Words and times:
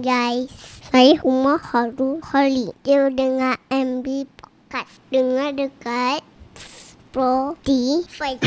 guys. 0.00 0.48
Saya 0.88 1.20
Umar 1.22 1.60
Haru 1.60 2.24
Holly. 2.24 2.72
Dia 2.82 3.12
dengar 3.12 3.60
MB 3.68 4.24
Podcast. 4.32 4.96
Dengar 5.12 5.52
dekat 5.52 6.24
Spotify. 6.56 8.40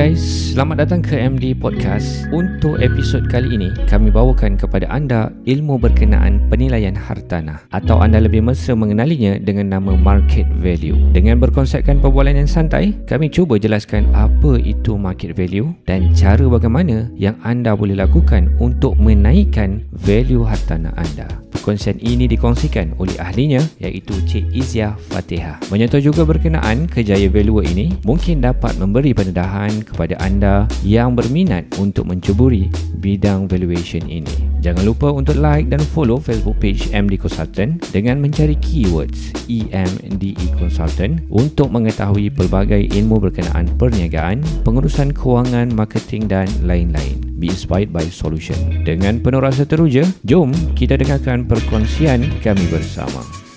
Guys, 0.00 0.56
selamat 0.56 0.88
datang 0.88 1.04
ke 1.04 1.12
MD 1.12 1.52
Podcast. 1.52 2.24
Untuk 2.32 2.80
episod 2.80 3.20
kali 3.28 3.52
ini, 3.52 3.68
kami 3.84 4.08
bawakan 4.08 4.56
kepada 4.56 4.88
anda 4.88 5.28
ilmu 5.44 5.76
berkenaan 5.76 6.48
penilaian 6.48 6.96
hartanah 6.96 7.60
atau 7.68 8.00
anda 8.00 8.16
lebih 8.16 8.40
mesra 8.40 8.72
mengenalinya 8.72 9.36
dengan 9.36 9.76
nama 9.76 9.92
market 9.92 10.48
value. 10.64 10.96
Dengan 11.12 11.36
berkonsepkan 11.36 12.00
perbualan 12.00 12.32
yang 12.32 12.48
santai, 12.48 12.96
kami 13.04 13.28
cuba 13.28 13.60
jelaskan 13.60 14.08
apa 14.16 14.56
itu 14.56 14.96
market 14.96 15.36
value 15.36 15.68
dan 15.84 16.16
cara 16.16 16.48
bagaimana 16.48 17.12
yang 17.20 17.36
anda 17.44 17.76
boleh 17.76 18.00
lakukan 18.00 18.56
untuk 18.56 18.96
menaikkan 18.96 19.84
value 20.00 20.48
hartanah 20.48 20.96
anda. 20.96 21.28
Perkongsian 21.50 21.98
ini 21.98 22.30
dikongsikan 22.30 22.96
oleh 22.96 23.18
ahlinya 23.18 23.60
iaitu 23.82 24.14
Cik 24.24 24.54
Izia 24.54 24.94
Fatihah. 25.10 25.58
Menyentuh 25.68 26.00
juga 26.00 26.22
berkenaan 26.22 26.86
kejaya 26.86 27.26
valuer 27.26 27.66
ini 27.66 27.92
mungkin 28.06 28.40
dapat 28.40 28.78
memberi 28.78 29.12
pendedahan 29.12 29.82
kepada 29.82 30.16
anda 30.22 30.64
yang 30.86 31.18
berminat 31.18 31.66
untuk 31.76 32.06
mencuburi 32.08 32.70
bidang 33.00 33.50
valuation 33.50 34.06
ini. 34.06 34.50
Jangan 34.60 34.84
lupa 34.84 35.08
untuk 35.08 35.40
like 35.40 35.72
dan 35.72 35.80
follow 35.80 36.20
Facebook 36.20 36.60
page 36.60 36.92
MD 36.92 37.16
Consultant 37.16 37.80
dengan 37.96 38.20
mencari 38.20 38.60
keywords 38.60 39.32
EMDE 39.48 40.52
Consultant 40.60 41.24
untuk 41.32 41.72
mengetahui 41.72 42.28
pelbagai 42.28 42.92
ilmu 42.92 43.24
berkenaan 43.24 43.72
perniagaan, 43.80 44.44
pengurusan 44.62 45.16
kewangan, 45.16 45.72
marketing 45.72 46.28
dan 46.28 46.46
lain-lain. 46.60 47.24
Be 47.40 47.48
inspired 47.48 47.88
by 47.88 48.04
solution. 48.12 48.84
Dengan 48.84 49.16
penuh 49.24 49.40
rasa 49.40 49.64
teruja, 49.64 50.04
jom 50.28 50.52
kita 50.76 51.00
dengarkan 51.00 51.39
perkongsian 51.44 52.26
kami 52.40 52.64
bersama. 52.68 53.49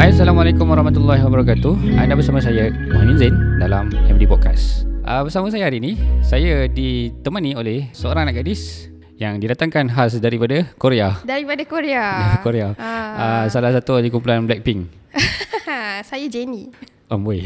Hai, 0.00 0.16
Assalamualaikum 0.16 0.64
warahmatullahi 0.64 1.20
wabarakatuh. 1.20 1.76
Anda 2.00 2.16
bersama 2.16 2.40
saya 2.40 2.72
Muhammad 2.88 3.20
Zain 3.20 3.36
dalam 3.60 3.92
MD 4.08 4.24
Podcast. 4.24 4.88
Uh, 5.04 5.28
bersama 5.28 5.52
saya 5.52 5.68
hari 5.68 5.76
ini, 5.76 6.00
saya 6.24 6.64
ditemani 6.72 7.52
oleh 7.52 7.92
seorang 7.92 8.24
anak 8.24 8.40
gadis 8.40 8.88
yang 9.20 9.36
didatangkan 9.36 9.92
khas 9.92 10.16
daripada 10.16 10.64
Korea. 10.80 11.20
Daripada 11.20 11.68
Korea. 11.68 12.04
Korea. 12.46 12.72
Uh, 12.80 12.88
Ah. 13.20 13.44
salah 13.52 13.76
satu 13.76 14.00
ahli 14.00 14.08
kumpulan 14.08 14.40
Blackpink. 14.48 14.88
saya 16.08 16.24
Jenny. 16.32 16.72
Oh, 17.12 17.20
boy. 17.20 17.44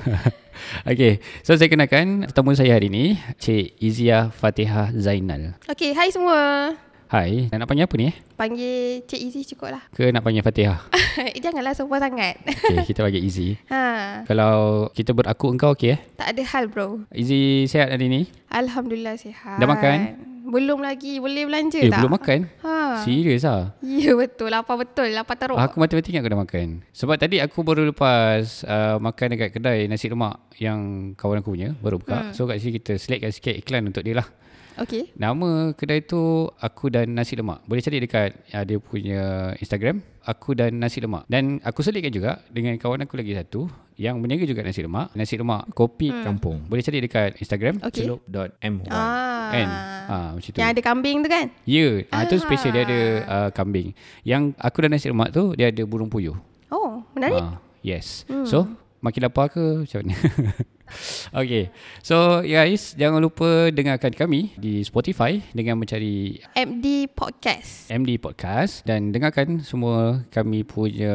okay, 0.88 1.20
so 1.44 1.52
saya 1.60 1.68
kenalkan 1.68 2.24
tetamu 2.24 2.56
saya 2.56 2.72
hari 2.72 2.88
ini, 2.88 3.20
Cik 3.36 3.76
Izia 3.76 4.32
Fatihah 4.32 4.96
Zainal. 4.96 5.60
Okay, 5.68 5.92
hai 5.92 6.08
semua. 6.08 6.72
Hai, 7.06 7.46
nak 7.54 7.70
panggil 7.70 7.86
apa 7.86 7.94
ni 7.94 8.10
eh? 8.10 8.14
Panggil 8.34 9.06
Cik 9.06 9.20
Izzy 9.30 9.46
cukup 9.54 9.78
lah. 9.78 9.82
Ke 9.94 10.10
nak 10.10 10.26
panggil 10.26 10.42
Fatihah? 10.42 10.90
Janganlah 11.44 11.70
sopan 11.70 12.02
sangat. 12.02 12.34
Okay, 12.42 12.82
kita 12.82 13.06
bagi 13.06 13.22
Izzy. 13.22 13.54
ha, 13.70 14.26
Kalau 14.26 14.90
kita 14.90 15.14
beraku 15.14 15.54
engkau 15.54 15.70
okey 15.78 15.94
eh? 15.94 16.00
tak 16.18 16.34
ada 16.34 16.42
hal 16.42 16.66
bro. 16.66 17.06
Izzy 17.14 17.70
sihat 17.70 17.94
hari 17.94 18.10
ni? 18.10 18.26
Alhamdulillah 18.50 19.14
sihat. 19.14 19.54
Dah 19.54 19.70
makan? 19.70 20.18
Belum 20.50 20.82
lagi. 20.82 21.22
Boleh 21.22 21.46
belanja 21.46 21.78
Eh, 21.78 21.86
tak? 21.86 22.02
belum 22.02 22.10
makan? 22.10 22.38
Ha. 22.66 22.74
Serius 23.06 23.46
ah? 23.46 23.70
Ya 23.86 24.10
betul. 24.18 24.50
Lapar 24.50 24.74
betul. 24.74 25.06
Lapar 25.14 25.38
teruk. 25.38 25.54
Aku 25.54 25.78
mati-mati 25.78 26.10
ingat 26.10 26.26
aku 26.26 26.30
dah 26.34 26.42
makan. 26.42 26.66
Sebab 26.90 27.14
tadi 27.22 27.38
aku 27.38 27.62
baru 27.62 27.86
lepas 27.86 28.66
uh, 28.66 28.98
makan 28.98 29.26
dekat 29.30 29.54
kedai 29.54 29.86
nasi 29.86 30.10
lemak 30.10 30.42
yang 30.58 31.14
kawan 31.14 31.38
aku 31.38 31.54
punya 31.54 31.70
baru 31.78 32.02
buka. 32.02 32.30
Hmm. 32.30 32.34
So 32.34 32.50
kat 32.50 32.58
sini 32.58 32.82
kita 32.82 32.98
selectkan 32.98 33.30
sikit 33.30 33.54
iklan 33.54 33.86
untuk 33.86 34.02
dia 34.02 34.18
lah. 34.18 34.26
Okay. 34.76 35.08
Nama 35.16 35.72
kedai 35.72 36.04
tu 36.04 36.52
Aku 36.60 36.92
dan 36.92 37.16
Nasi 37.16 37.32
Lemak. 37.32 37.64
Boleh 37.64 37.80
cari 37.80 37.96
dekat 37.96 38.36
uh, 38.52 38.64
dia 38.64 38.76
punya 38.76 39.52
Instagram 39.56 40.04
Aku 40.28 40.52
dan 40.52 40.76
Nasi 40.76 41.00
Lemak. 41.00 41.24
Dan 41.32 41.64
aku 41.64 41.80
selitkan 41.80 42.12
juga 42.12 42.44
dengan 42.52 42.76
kawan 42.76 43.08
aku 43.08 43.16
lagi 43.16 43.32
satu 43.32 43.72
yang 43.96 44.20
berniaga 44.20 44.44
juga 44.44 44.60
nasi 44.60 44.84
lemak. 44.84 45.16
Nasi 45.16 45.40
lemak 45.40 45.72
kopi 45.72 46.12
hmm. 46.12 46.24
kampung. 46.24 46.68
Boleh 46.68 46.84
cari 46.84 47.00
dekat 47.00 47.40
Instagram 47.40 47.80
Okay. 47.80 48.04
celup.my. 48.04 48.92
Ah. 48.92 49.48
Kan? 49.48 49.68
Ah, 50.06 50.28
macam 50.36 50.50
tu. 50.52 50.58
Yang 50.60 50.70
ada 50.76 50.80
kambing 50.84 51.16
tu 51.24 51.28
kan? 51.32 51.46
Ya, 51.64 52.04
yeah. 52.04 52.12
ah. 52.12 52.28
itu 52.28 52.36
Ah. 52.36 52.42
special 52.44 52.70
dia 52.76 52.82
ada 52.84 53.00
uh, 53.24 53.48
kambing. 53.56 53.96
Yang 54.22 54.52
aku 54.60 54.76
dan 54.84 54.90
nasi 54.92 55.08
lemak 55.08 55.32
tu 55.32 55.56
dia 55.56 55.72
ada 55.72 55.82
burung 55.88 56.12
puyuh. 56.12 56.36
Oh, 56.68 57.00
menarik. 57.16 57.40
Ah, 57.40 57.56
yes. 57.80 58.28
Hmm. 58.28 58.44
So, 58.44 58.68
makin 59.00 59.24
lapar 59.24 59.48
ke 59.48 59.88
macam 59.88 59.98
mana? 60.04 60.14
okay. 61.40 61.70
So, 62.02 62.42
guys, 62.42 62.94
jangan 62.94 63.20
lupa 63.22 63.70
dengarkan 63.70 64.14
kami 64.14 64.54
di 64.56 64.82
Spotify 64.86 65.38
dengan 65.52 65.78
mencari 65.80 66.40
MD 66.54 67.10
Podcast. 67.10 67.90
MD 67.90 68.18
Podcast 68.18 68.86
dan 68.86 69.10
dengarkan 69.10 69.62
semua 69.62 70.22
kami 70.30 70.62
punya 70.62 71.14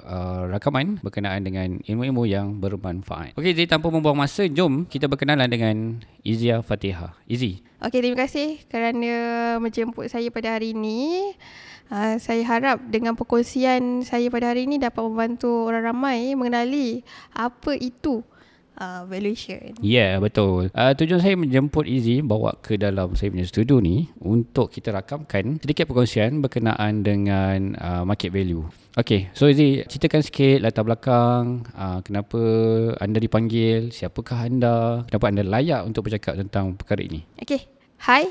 uh, 0.00 0.48
rakaman 0.48 1.00
berkenaan 1.00 1.44
dengan 1.44 1.80
ilmu-ilmu 1.84 2.24
yang 2.28 2.60
bermanfaat. 2.60 3.36
Okey, 3.36 3.56
jadi 3.56 3.76
tanpa 3.76 3.88
membuang 3.88 4.18
masa, 4.18 4.46
jom 4.46 4.84
kita 4.84 5.08
berkenalan 5.08 5.48
dengan 5.48 5.76
Izia 6.20 6.60
Fatihah. 6.60 7.16
Izzy. 7.24 7.64
Okey, 7.80 8.04
terima 8.04 8.28
kasih 8.28 8.60
kerana 8.68 9.12
menjemput 9.56 10.12
saya 10.12 10.28
pada 10.28 10.56
hari 10.56 10.76
ini. 10.76 11.32
Uh, 11.90 12.22
saya 12.22 12.46
harap 12.46 12.78
dengan 12.86 13.18
perkongsian 13.18 14.06
saya 14.06 14.30
pada 14.30 14.54
hari 14.54 14.62
ini 14.62 14.78
dapat 14.78 15.02
membantu 15.02 15.66
orang 15.66 15.90
ramai 15.90 16.38
mengenali 16.38 17.02
apa 17.34 17.74
itu 17.74 18.22
uh, 18.80 19.04
valuation. 19.04 19.76
Yeah, 19.84 20.18
betul. 20.18 20.72
Uh, 20.72 20.92
tujuan 20.96 21.20
saya 21.20 21.36
menjemput 21.36 21.84
Izzy 21.84 22.24
bawa 22.24 22.56
ke 22.64 22.80
dalam 22.80 23.14
saya 23.14 23.28
punya 23.30 23.46
studio 23.46 23.78
ni 23.78 24.08
untuk 24.24 24.72
kita 24.72 24.90
rakamkan 24.90 25.60
sedikit 25.60 25.86
perkongsian 25.92 26.40
berkenaan 26.40 27.04
dengan 27.04 27.76
uh, 27.76 28.02
market 28.08 28.32
value. 28.32 28.64
Okay, 28.98 29.30
so 29.36 29.46
Izzy, 29.46 29.86
ceritakan 29.86 30.24
sikit 30.26 30.58
latar 30.66 30.82
belakang, 30.82 31.62
uh, 31.78 32.02
kenapa 32.02 32.40
anda 32.98 33.22
dipanggil, 33.22 33.94
siapakah 33.94 34.50
anda, 34.50 35.06
kenapa 35.06 35.30
anda 35.30 35.46
layak 35.46 35.86
untuk 35.86 36.10
bercakap 36.10 36.34
tentang 36.34 36.74
perkara 36.74 37.06
ini. 37.06 37.22
Okey. 37.38 37.70
Hai. 38.02 38.26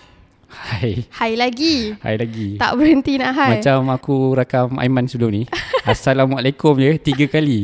Hai. 0.50 1.06
Hai 1.14 1.32
lagi. 1.38 1.94
Hai 2.02 2.18
lagi. 2.18 2.58
Tak 2.58 2.74
berhenti 2.76 3.22
nak 3.22 3.38
hai. 3.38 3.62
Macam 3.62 3.86
aku 3.94 4.34
rakam 4.34 4.82
Aiman 4.82 5.06
sebelum 5.06 5.30
ni. 5.32 5.44
Assalamualaikum 5.86 6.76
je 6.82 6.98
tiga 6.98 7.30
kali. 7.30 7.62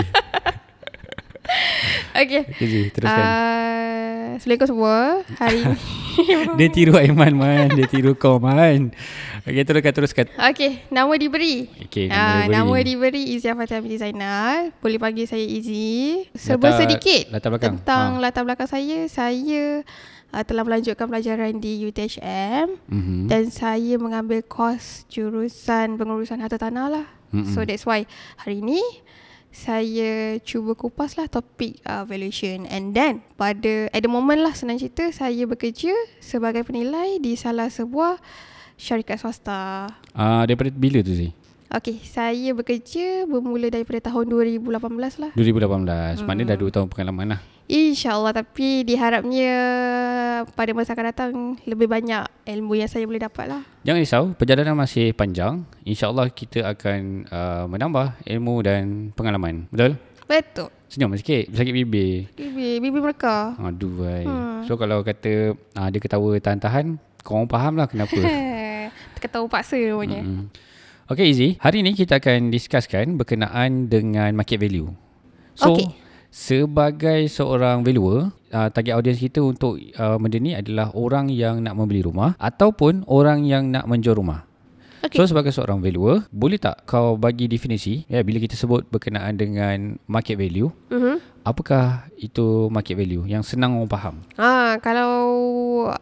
Okey. 2.15 2.41
Okay, 2.47 2.63
Izzy, 2.63 2.81
teruskan. 2.89 3.19
Uh, 3.19 4.25
Assalamualaikum 4.35 4.67
semua. 4.67 4.95
Hari 5.35 5.57
ini. 5.65 5.77
Dia 6.57 6.69
tiru 6.69 6.93
Aiman 6.95 7.33
man. 7.33 7.67
Dia 7.69 7.85
tiru 7.85 8.15
kau 8.15 8.39
man. 8.39 8.95
Okay, 9.43 9.61
teruskan, 9.61 9.91
teruskan. 9.93 10.25
Okey, 10.31 10.79
nama 10.89 11.11
diberi. 11.13 11.67
Okay, 11.81 12.07
Ah, 12.07 12.47
nama 12.47 12.71
diberi. 12.71 12.95
nama 12.95 13.11
diberi 13.11 13.35
Izzy 13.35 13.47
Fatih 13.49 13.79
binti 13.79 13.97
Zainal. 13.97 14.71
Boleh 14.77 14.95
panggil 14.95 15.25
saya 15.25 15.43
Izzy. 15.43 16.23
Serba 16.31 16.71
Latar- 16.71 16.79
sedikit 16.81 17.23
latar 17.29 17.49
belakang. 17.51 17.73
tentang 17.75 18.07
Ha. 18.13 18.21
latar 18.21 18.43
belakang 18.43 18.69
saya. 18.69 18.97
Saya 19.05 19.83
uh, 20.31 20.43
telah 20.43 20.63
melanjutkan 20.63 21.05
pelajaran 21.05 21.51
di 21.53 21.83
UTHM 21.83 22.79
Mm-hmm. 22.87 23.21
dan 23.27 23.43
saya 23.49 23.95
mengambil 23.97 24.39
kos 24.41 25.03
jurusan 25.09 25.95
pengurusan 25.95 26.39
harta 26.39 26.55
tanah 26.57 26.87
lah. 26.89 27.05
Mm-mm. 27.29 27.51
So 27.51 27.61
that's 27.61 27.83
why 27.83 28.07
hari 28.37 28.59
ini 28.59 28.79
saya 29.55 30.35
cuba 30.43 30.75
kupas 30.75 31.15
lah 31.15 31.31
topik 31.31 31.79
uh, 31.87 32.03
valuation 32.03 32.67
and 32.67 32.91
then 32.91 33.23
pada 33.39 33.87
at 33.95 34.03
the 34.03 34.11
moment 34.11 34.43
lah 34.43 34.51
senang 34.51 34.75
cerita 34.75 35.07
saya 35.15 35.47
bekerja 35.47 35.95
sebagai 36.19 36.67
penilai 36.67 37.23
di 37.23 37.39
salah 37.39 37.71
sebuah 37.71 38.19
syarikat 38.75 39.23
swasta. 39.23 39.87
Ah, 40.11 40.43
daripada 40.43 40.67
bila 40.75 40.99
tu 40.99 41.15
sih? 41.15 41.31
Okey, 41.71 42.03
saya 42.03 42.51
bekerja 42.51 43.23
bermula 43.25 43.71
daripada 43.71 44.11
tahun 44.11 44.27
2018 44.27 45.23
lah. 45.23 45.31
2018. 45.33 46.19
Hmm. 46.19 46.27
Maknanya 46.27 46.53
dah 46.53 46.57
2 46.59 46.75
tahun 46.75 46.87
pengalaman 46.91 47.35
lah. 47.35 47.41
InsyaAllah 47.65 48.29
tapi 48.29 48.85
diharapnya 48.85 49.53
pada 50.53 50.71
masa 50.77 50.93
akan 50.93 51.05
datang 51.09 51.31
lebih 51.65 51.89
banyak 51.89 52.21
ilmu 52.45 52.77
yang 52.77 52.85
saya 52.85 53.09
boleh 53.09 53.17
dapat 53.17 53.49
lah. 53.49 53.61
Jangan 53.81 53.99
risau, 54.01 54.23
perjalanan 54.37 54.77
masih 54.77 55.17
panjang. 55.17 55.65
InsyaAllah 55.81 56.29
kita 56.29 56.61
akan 56.61 57.25
uh, 57.25 57.65
menambah 57.65 58.21
ilmu 58.21 58.55
dan 58.61 59.09
pengalaman. 59.17 59.65
Betul? 59.73 59.97
Betul. 60.29 60.69
Senyum 60.85 61.17
sikit, 61.17 61.49
sakit 61.57 61.73
bibir. 61.73 62.29
Bibi, 62.37 62.77
bibi 62.77 62.99
mereka. 63.01 63.57
Aduh, 63.57 64.05
hmm. 64.05 64.69
So 64.69 64.77
kalau 64.77 65.01
kata 65.01 65.57
uh, 65.57 65.87
dia 65.89 65.97
ketawa 65.97 66.37
tahan-tahan, 66.37 67.01
korang 67.25 67.49
faham 67.49 67.81
lah 67.81 67.89
kenapa. 67.89 68.13
Ketawa 69.25 69.49
paksa 69.49 69.81
namanya. 69.81 70.21
Mm-mm. 70.21 70.53
Okay 71.05 71.29
Izzy, 71.29 71.57
hari 71.61 71.85
ni 71.85 71.93
kita 71.97 72.17
akan 72.17 72.49
discusskan 72.49 73.17
berkenaan 73.17 73.89
dengan 73.89 74.33
market 74.33 74.57
value. 74.57 74.89
So, 75.53 75.73
Okey. 75.73 76.04
Sebagai 76.35 77.31
seorang 77.31 77.79
valuer, 77.87 78.27
uh, 78.51 78.67
target 78.67 78.91
audience 78.99 79.23
kita 79.23 79.39
untuk 79.39 79.79
uh, 79.95 80.19
benda 80.19 80.35
ni 80.35 80.51
adalah 80.51 80.91
orang 80.91 81.31
yang 81.31 81.63
nak 81.63 81.79
membeli 81.79 82.03
rumah 82.03 82.35
ataupun 82.35 83.07
orang 83.07 83.47
yang 83.47 83.71
nak 83.71 83.87
menjual 83.87 84.19
rumah. 84.19 84.43
Okey. 85.05 85.17
So 85.17 85.25
sebagai 85.25 85.49
seorang 85.49 85.79
valuer, 85.79 86.25
boleh 86.29 86.57
tak 86.57 86.83
kau 86.83 87.13
bagi 87.15 87.45
definisi 87.45 88.03
ya 88.05 88.21
bila 88.21 88.37
kita 88.37 88.53
sebut 88.53 88.85
berkenaan 88.85 89.35
dengan 89.35 89.77
market 90.05 90.33
value, 90.35 90.73
Mhm. 90.89 91.21
apakah 91.41 91.85
itu 92.15 92.67
market 92.67 92.95
value 92.95 93.21
yang 93.23 93.41
senang 93.41 93.75
orang 93.75 93.85
faham? 93.87 94.15
Ah, 94.33 94.75
kalau 94.79 95.13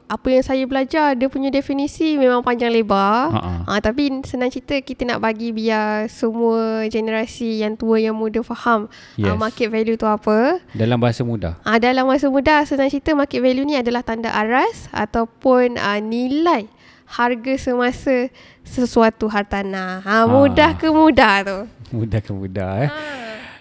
apa 0.08 0.28
yang 0.30 0.40
saya 0.40 0.64
belajar 0.64 1.14
dia 1.14 1.28
punya 1.28 1.50
definisi 1.50 2.16
memang 2.16 2.40
panjang 2.40 2.72
lebar. 2.72 3.28
Ah, 3.66 3.80
tapi 3.80 4.24
senang 4.24 4.48
cerita 4.48 4.78
kita 4.78 5.04
nak 5.06 5.20
bagi 5.20 5.52
biar 5.52 6.08
semua 6.08 6.88
generasi 6.88 7.60
yang 7.60 7.76
tua 7.76 7.98
yang 7.98 8.16
muda 8.16 8.40
faham 8.40 8.88
Yes. 9.16 9.28
ah, 9.28 9.38
market 9.38 9.68
value 9.68 9.96
tu 9.96 10.06
apa. 10.06 10.64
Dalam 10.72 10.96
bahasa 10.98 11.22
mudah. 11.22 11.60
Ah, 11.62 11.76
dalam 11.76 12.06
masa 12.06 12.28
muda 12.28 12.64
senang 12.64 12.88
cerita 12.88 13.12
market 13.12 13.40
value 13.40 13.64
ni 13.64 13.76
adalah 13.76 14.00
tanda 14.00 14.32
aras 14.32 14.88
ataupun 14.90 15.76
ah, 15.76 16.00
nilai 16.00 16.72
harga 17.14 17.54
semasa 17.62 18.34
sesuatu 18.66 19.30
hartanah. 19.30 20.02
Ha, 20.02 20.26
mudah 20.26 20.74
ke 20.74 20.90
mudah 20.90 21.36
tu. 21.46 21.58
Mudah 21.94 22.20
ke 22.20 22.32
mudah 22.34 22.72
eh. 22.82 22.92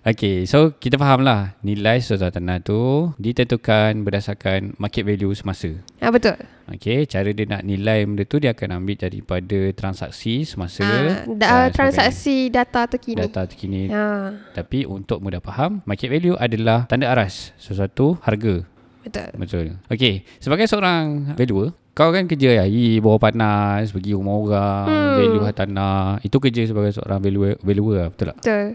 Okay, 0.03 0.51
so 0.51 0.75
kita 0.75 0.99
faham 0.99 1.23
lah 1.23 1.55
nilai 1.63 2.03
sesuatu 2.03 2.35
tanah 2.35 2.59
tu 2.59 3.15
ditentukan 3.23 4.03
berdasarkan 4.03 4.75
market 4.75 5.07
value 5.07 5.31
semasa. 5.31 5.79
Ha, 6.03 6.11
betul. 6.11 6.35
Okay, 6.67 7.07
cara 7.07 7.31
dia 7.31 7.47
nak 7.47 7.63
nilai 7.63 8.03
benda 8.03 8.27
tu 8.27 8.43
dia 8.43 8.51
akan 8.51 8.83
ambil 8.83 8.99
daripada 8.99 9.71
transaksi 9.71 10.43
semasa 10.43 10.83
Ah, 10.83 11.23
dan 11.31 11.39
da, 11.39 11.71
transaksi 11.71 12.51
data 12.51 12.91
terkini. 12.91 13.23
data 13.23 13.47
terkini. 13.47 13.95
Ha, 13.95 14.35
Tapi 14.51 14.91
untuk 14.91 15.23
mudah 15.23 15.39
faham, 15.39 15.87
market 15.87 16.11
value 16.11 16.35
adalah 16.35 16.83
tanda 16.91 17.07
aras 17.07 17.55
sesuatu 17.55 18.19
harga. 18.27 18.67
Betul. 19.03 19.29
Betul. 19.37 19.67
Okay, 19.87 20.23
sebagai 20.39 20.65
seorang 20.65 21.35
valuer, 21.35 21.71
kau 21.93 22.09
kan 22.09 22.25
kerja 22.25 22.63
hari 22.63 22.99
bawah 22.99 23.21
panas, 23.21 23.91
pergi 23.91 24.15
rumah 24.15 24.35
orang, 24.35 24.87
Hmm. 24.89 25.15
value 25.19 25.45
hartanah. 25.45 26.17
Itu 26.23 26.39
kerja 26.39 26.65
sebagai 26.65 26.95
seorang 26.95 27.21
valuer, 27.21 27.61
valuer 27.61 27.95
lah, 27.99 28.09
betul 28.09 28.27
tak? 28.31 28.37
Betul. 28.41 28.67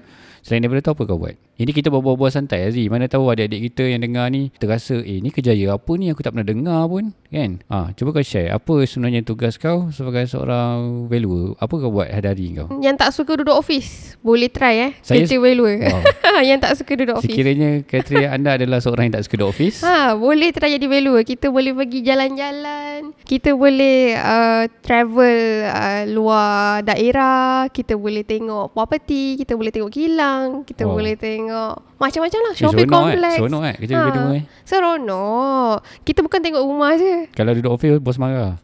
Selain 0.48 0.64
daripada 0.64 0.80
tu 0.80 0.92
apa 0.96 1.04
kau 1.04 1.20
buat? 1.20 1.36
Ini 1.60 1.76
kita 1.76 1.92
berbual-bual 1.92 2.32
santai 2.32 2.64
Aziz. 2.64 2.88
Mana 2.88 3.12
tahu 3.12 3.28
adik-adik 3.28 3.68
kita 3.68 3.84
yang 3.84 4.00
dengar 4.00 4.32
ni 4.32 4.48
terasa 4.56 4.96
eh 4.96 5.20
ni 5.20 5.28
kerjaya 5.28 5.76
apa 5.76 5.92
ni 6.00 6.08
aku 6.08 6.24
tak 6.24 6.32
pernah 6.32 6.48
dengar 6.48 6.88
pun 6.88 7.12
kan? 7.28 7.60
Ah, 7.68 7.92
cuba 7.92 8.16
kau 8.16 8.24
share 8.24 8.56
apa 8.56 8.88
sebenarnya 8.88 9.28
tugas 9.28 9.60
kau 9.60 9.92
sebagai 9.92 10.24
seorang 10.24 11.12
valuer? 11.12 11.52
Apa 11.60 11.76
kau 11.76 11.92
buat 11.92 12.08
hari-hari 12.08 12.56
kau? 12.56 12.80
Yang 12.80 12.96
tak 12.96 13.10
suka 13.12 13.36
duduk 13.36 13.60
office 13.60 14.16
boleh 14.24 14.48
try 14.48 14.88
eh. 14.88 14.92
Saya- 15.04 15.28
Kerja 15.28 15.36
valuer. 15.36 15.84
Wow. 15.84 16.00
yang 16.48 16.60
tak 16.62 16.80
suka 16.80 16.96
duduk 16.96 17.20
office. 17.20 17.28
Sekiranya 17.28 17.70
kriteria 17.84 18.30
anda 18.32 18.56
adalah 18.56 18.80
seorang 18.80 19.12
yang 19.12 19.20
tak 19.20 19.28
suka 19.28 19.36
duduk 19.36 19.52
office, 19.52 19.84
Ha, 19.84 20.16
boleh 20.16 20.56
try 20.56 20.72
jadi 20.72 20.88
valuer. 20.88 21.28
Kita 21.28 21.52
boleh 21.52 21.76
pergi 21.76 22.00
jalan-jalan. 22.06 23.12
Kita 23.26 23.52
boleh 23.52 24.16
uh, 24.16 24.64
travel 24.80 25.38
uh, 25.66 26.04
luar 26.08 26.86
daerah. 26.86 27.68
Kita 27.68 27.98
boleh 27.98 28.24
tengok 28.24 28.72
property. 28.72 29.36
Kita 29.36 29.58
boleh 29.58 29.74
tengok 29.74 29.92
kilang. 29.92 30.37
Kita 30.64 30.84
Wow. 30.84 30.94
boleh 30.94 31.16
tengok 31.16 31.74
macam-macam 31.96 32.40
lah. 32.42 32.52
eh, 32.52 32.58
Shopping 32.58 32.84
eh. 32.84 32.92
complex. 32.92 33.36
Seronok 33.36 33.62
eh 33.64 33.76
kerja 33.78 33.94
Ha. 33.94 34.02
valuer 34.04 34.28
eh. 34.34 34.44
Seronok. 34.64 35.76
Kita 36.02 36.20
bukan 36.22 36.40
tengok 36.40 36.64
rumah 36.64 36.92
je. 36.94 37.16
Kalau 37.32 37.52
duduk 37.52 37.72
office 37.72 37.98
bos 37.98 38.18
marah. 38.18 38.58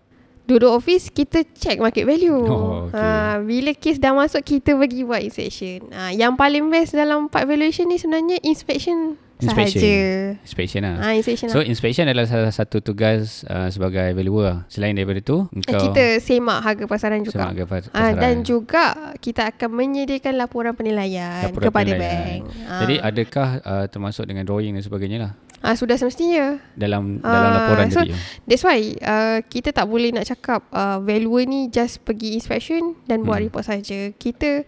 Duduk 0.44 0.68
office 0.70 1.08
kita 1.08 1.48
check 1.54 1.80
market 1.80 2.04
value. 2.04 2.36
Oh, 2.36 2.86
okay. 2.86 3.00
ha, 3.00 3.40
bila 3.40 3.72
kes 3.72 3.96
dah 3.96 4.12
masuk 4.12 4.44
kita 4.44 4.76
pergi 4.76 5.02
buat 5.02 5.22
inspection. 5.22 5.88
Ha, 5.90 6.12
yang 6.12 6.36
paling 6.36 6.68
best 6.68 6.92
dalam 6.92 7.28
part 7.28 7.46
valuation 7.46 7.88
ni 7.88 7.96
sebenarnya 7.96 8.44
inspection, 8.44 9.16
Inspection. 9.46 9.82
sahaja. 9.82 10.42
Inspection 10.42 10.82
lah. 10.82 10.96
Ha, 10.96 11.08
inspection 11.14 11.48
So 11.48 11.58
lah. 11.58 11.66
inspection 11.66 12.04
adalah 12.06 12.26
salah 12.26 12.50
satu 12.50 12.78
tugas 12.80 13.22
uh, 13.46 13.68
sebagai 13.68 14.12
valuer. 14.12 14.44
lah. 14.46 14.58
Selain 14.68 14.92
daripada 14.92 15.20
tu, 15.20 15.46
Eh, 15.50 15.62
kau 15.62 15.80
kita 15.84 16.04
semak 16.20 16.60
harga 16.60 16.84
pasaran 16.86 17.20
juga. 17.22 17.34
semak 17.34 17.50
harga 17.50 17.64
Ah, 17.64 17.70
pasaran. 17.70 18.14
dan 18.18 18.36
juga 18.42 18.86
kita 19.18 19.42
akan 19.48 19.70
menyediakan 19.70 20.34
laporan 20.36 20.74
penilaian 20.74 21.46
Laporan 21.46 21.66
kepada 21.66 21.92
penilaian. 21.92 22.42
bank. 22.42 22.42
Ah. 22.64 22.80
Jadi 22.80 22.96
adakah 22.98 23.48
uh, 23.62 23.86
termasuk 23.86 24.24
dengan 24.24 24.44
drawing 24.44 24.72
dan 24.72 24.82
sebagainya 24.82 25.20
lah 25.22 25.34
ah, 25.62 25.74
sudah 25.74 25.96
semestinya. 25.96 26.60
dalam 26.74 27.18
dalam 27.18 27.50
Ah, 27.50 27.56
laporan 27.58 27.88
so- 27.88 28.02
tadi. 28.02 28.12
That's 28.44 28.62
why 28.62 28.80
uh, 29.00 29.40
kita 29.42 29.72
tak 29.72 29.86
boleh 29.86 30.12
nak 30.12 30.26
cakap 30.26 30.68
uh, 30.70 31.00
valuer 31.00 31.44
ni 31.44 31.68
just 31.68 32.02
pergi 32.02 32.34
inspection 32.34 33.00
dan 33.04 33.22
buat 33.22 33.38
Hmm. 33.38 33.48
report 33.48 33.66
saja. 33.66 34.12
Kita 34.14 34.68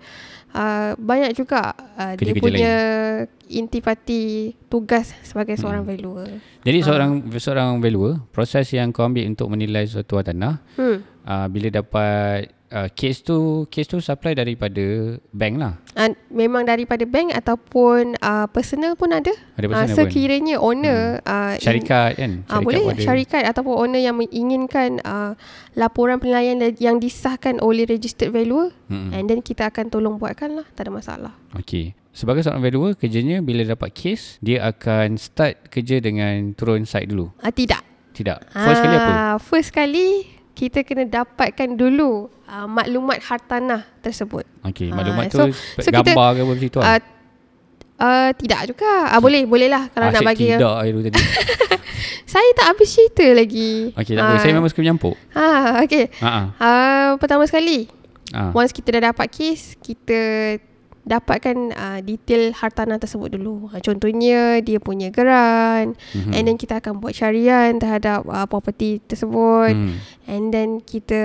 uh, 0.55 0.95
banyak 0.95 1.35
juga 1.35 1.75
uh, 1.99 2.15
dia 2.15 2.33
punya 2.33 2.75
intipati 3.45 4.55
tugas 4.71 5.11
sebagai 5.21 5.59
seorang 5.59 5.83
valuer. 5.83 6.39
Jadi 6.63 6.77
Ah. 6.81 6.85
seorang 6.87 7.11
seorang 7.35 7.69
valuer, 7.77 8.23
proses 8.31 8.71
yang 8.71 8.89
kau 8.89 9.05
ambil 9.05 9.27
untuk 9.27 9.51
menilai 9.51 9.83
suatu 9.85 10.23
tanah, 10.23 10.63
Hmm. 10.79 11.03
uh, 11.27 11.47
bila 11.51 11.67
dapat 11.69 12.54
uh, 12.69 12.87
case 12.89 13.19
tu 13.19 13.37
case 13.67 13.85
tu 13.85 13.99
supply 13.99 14.33
daripada 14.33 14.81
bank 15.29 15.53
lah. 15.57 15.73
Uh, 15.93 16.11
memang 16.27 16.63
daripada 16.63 17.03
bank 17.03 17.31
ataupun 17.31 18.17
uh, 18.17 18.47
personal 18.47 18.93
pun 18.93 19.11
ada. 19.11 19.29
Ada 19.55 19.65
Uh, 19.65 19.71
personal 19.71 19.89
pun. 19.89 20.05
sekiranya 20.09 20.55
owner 20.57 20.99
uh, 21.21 21.53
in- 21.53 21.61
Syarikat 21.61 22.09
kan? 22.15 22.31
Ah 22.45 22.57
Syarikat 22.57 22.63
boleh 22.63 22.81
pun 22.81 22.93
ada. 22.93 23.03
syarikat 23.03 23.43
ataupun 23.45 23.75
owner 23.75 24.01
yang 24.01 24.15
menginginkan 24.15 24.89
uh, 25.01 25.33
laporan 25.73 26.17
penilaian 26.17 26.55
yang 26.77 26.97
disahkan 26.97 27.59
oleh 27.59 27.83
registered 27.83 28.29
valuer 28.29 28.71
Mm-mm. 28.87 29.11
and 29.11 29.27
then 29.27 29.39
kita 29.39 29.67
akan 29.67 29.87
tolong 29.87 30.15
buatkan 30.15 30.55
lah 30.55 30.65
tak 30.73 30.87
ada 30.87 30.91
masalah. 30.93 31.33
Okey. 31.53 31.93
Sebagai 32.15 32.47
seorang 32.47 32.63
valuer, 32.63 32.95
kerjanya 32.95 33.43
bila 33.43 33.67
dapat 33.67 33.91
case, 33.91 34.39
dia 34.39 34.63
akan 34.63 35.19
start 35.19 35.67
kerja 35.67 35.99
dengan 35.99 36.55
turun 36.55 36.87
site 36.87 37.11
dulu. 37.11 37.27
Ah 37.43 37.51
tidak. 37.51 37.83
Tidak. 38.15 38.55
First 38.55 38.79
kali 38.79 38.95
apa? 38.95 39.11
Ah, 39.11 39.35
First 39.35 39.71
kali 39.75 40.07
kita 40.55 40.81
kena 40.81 41.03
dapatkan 41.03 41.69
dulu 41.69 42.31
uh, 42.45 42.63
maklumat 42.65 43.19
hartanah 43.21 43.83
tersebut. 43.99 44.47
Okey, 44.63 44.87
Ah, 44.87 44.95
maklumat 44.95 45.23
tu 45.27 45.37
so- 45.37 45.51
so, 45.51 45.83
so 45.83 45.89
kita- 45.91 46.01
gambar 46.07 46.27
ke 46.31 46.39
apa 46.39 46.49
macam 46.49 46.69
tu 46.71 46.79
lah. 46.79 46.87
Uh, 46.87 46.99
uh, 47.97 48.29
tidak 48.33 48.61
juga. 48.65 48.91
Ah 49.05 49.19
boleh 49.19 49.43
boleh 49.43 49.67
lah 49.67 49.91
kalau 49.91 50.07
nak 50.07 50.17
Asyik 50.17 50.29
bagi 50.31 50.45
yang 50.47 50.59
tidak 50.59 50.75
itu 50.81 50.99
tadi. 51.05 51.19
Saya 52.25 52.49
tak 52.53 52.67
habis 52.71 52.89
cerita 52.89 53.27
lagi. 53.29 53.91
Okey, 53.93 54.13
tak 54.13 54.23
apa. 54.25 54.35
Saya 54.39 54.51
memang 54.51 54.67
suka 54.67 54.81
menyampuk. 54.81 55.15
Ah 55.31 55.83
okey. 55.83 56.07
Ha 56.19 56.29
ah. 56.29 56.45
Ah 56.57 57.07
pertama 57.15 57.43
sekali 57.43 57.91
Ah. 58.33 58.49
Once 58.51 58.73
kita 58.73 58.89
dah 58.91 59.13
dapat 59.13 59.29
kes, 59.29 59.77
kita 59.77 60.17
dapatkan 61.05 61.55
uh, 61.71 61.99
detail 62.01 62.49
hartanah 62.51 62.97
tersebut 62.97 63.29
dulu. 63.31 63.69
Uh, 63.69 63.77
contohnya 63.79 64.57
dia 64.59 64.77
punya 64.77 65.09
geran 65.09 65.93
Mhm. 66.11 66.31
and 66.31 66.43
then 66.43 66.57
kita 66.57 66.77
akan 66.77 66.97
buat 66.97 67.13
syarian 67.13 67.77
terhadap 67.77 68.25
uh, 68.25 68.43
property 68.43 68.97
tersebut 68.99 69.71
Hmm. 69.71 70.01
and 70.25 70.49
then 70.49 70.81
kita 70.81 71.21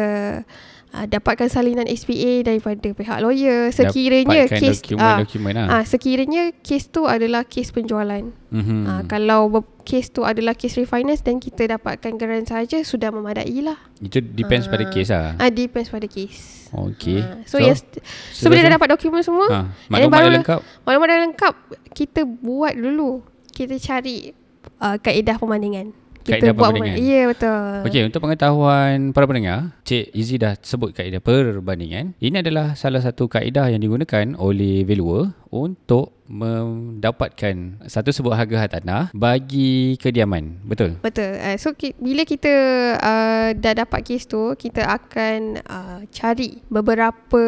uh, 0.90 1.06
dapatkan 1.06 1.48
salinan 1.48 1.88
SPA 1.88 2.44
daripada 2.44 2.92
pihak 2.92 3.18
lawyer 3.18 3.70
sekiranya 3.70 4.44
Dapatkan 4.44 4.60
kes 4.60 4.78
dokumen-dokumen 4.84 5.52
lah. 5.56 5.66
ah 5.72 5.82
sekiranya 5.82 6.42
kes 6.58 6.88
tu 6.88 7.06
adalah 7.06 7.42
kes 7.42 7.70
penjualan. 7.70 8.28
Mhm. 8.50 8.78
Ah, 8.84 9.02
kalau 9.06 9.48
ber- 9.48 9.79
kes 9.90 10.14
tu 10.14 10.22
adalah 10.22 10.54
kes 10.54 10.78
refinance 10.78 11.26
dan 11.26 11.42
kita 11.42 11.66
dapatkan 11.66 12.14
geran 12.14 12.46
saja 12.46 12.78
sudah 12.86 13.10
memadai 13.10 13.58
lah. 13.58 13.74
Itu 13.98 14.22
depends 14.22 14.70
pada 14.70 14.86
case 14.86 15.10
lah. 15.10 15.34
Ah 15.34 15.50
depends 15.50 15.90
pada 15.90 16.06
kes. 16.06 16.70
Okey. 16.70 17.18
Ah, 17.18 17.42
so, 17.42 17.58
so, 17.58 17.66
yes, 17.66 17.82
so 18.30 18.46
bila 18.46 18.62
dah 18.62 18.78
dapat 18.78 18.94
dokumen 18.94 19.26
semua, 19.26 19.50
ha, 19.50 19.58
maklumat 19.90 20.14
baru- 20.14 20.22
dah 20.22 20.34
lengkap. 20.38 20.60
Maklumat 20.86 21.06
dah 21.10 21.18
lengkap 21.26 21.54
Kita 21.90 22.20
buat 22.22 22.78
dulu 22.78 23.26
Kita 23.50 23.74
cari 23.74 24.30
uh, 24.78 24.94
Kaedah 24.94 25.34
pemandangan 25.42 25.90
Kita 26.20 26.36
Kaedah 26.36 26.52
buat 26.52 26.76
pemandangan. 26.76 27.00
Ya 27.00 27.22
betul 27.26 27.64
Okey, 27.88 28.02
untuk 28.04 28.20
pengetahuan 28.20 28.96
para 29.16 29.24
pendengar, 29.24 29.72
Cik 29.88 30.12
Izzy 30.12 30.36
dah 30.36 30.54
sebut 30.60 30.92
kaedah 30.92 31.18
perbandingan. 31.18 32.12
Ini 32.20 32.44
adalah 32.44 32.76
salah 32.76 33.00
satu 33.00 33.24
kaedah 33.26 33.72
yang 33.72 33.80
digunakan 33.80 34.36
oleh 34.36 34.84
valuer 34.84 35.32
untuk 35.50 36.20
mendapatkan 36.30 37.82
satu 37.90 38.14
sebuah 38.14 38.38
harga 38.38 38.56
hartanah 38.62 39.10
bagi 39.10 39.98
kediaman. 39.98 40.62
Betul? 40.62 41.02
Betul. 41.02 41.34
Uh, 41.42 41.58
so 41.58 41.74
ki- 41.74 41.98
bila 41.98 42.22
kita 42.22 42.54
uh, 43.02 43.50
dah 43.58 43.74
dapat 43.82 44.06
kes 44.06 44.30
tu, 44.30 44.54
kita 44.54 44.86
akan 44.86 45.58
uh, 45.66 46.00
cari 46.14 46.62
beberapa 46.70 47.42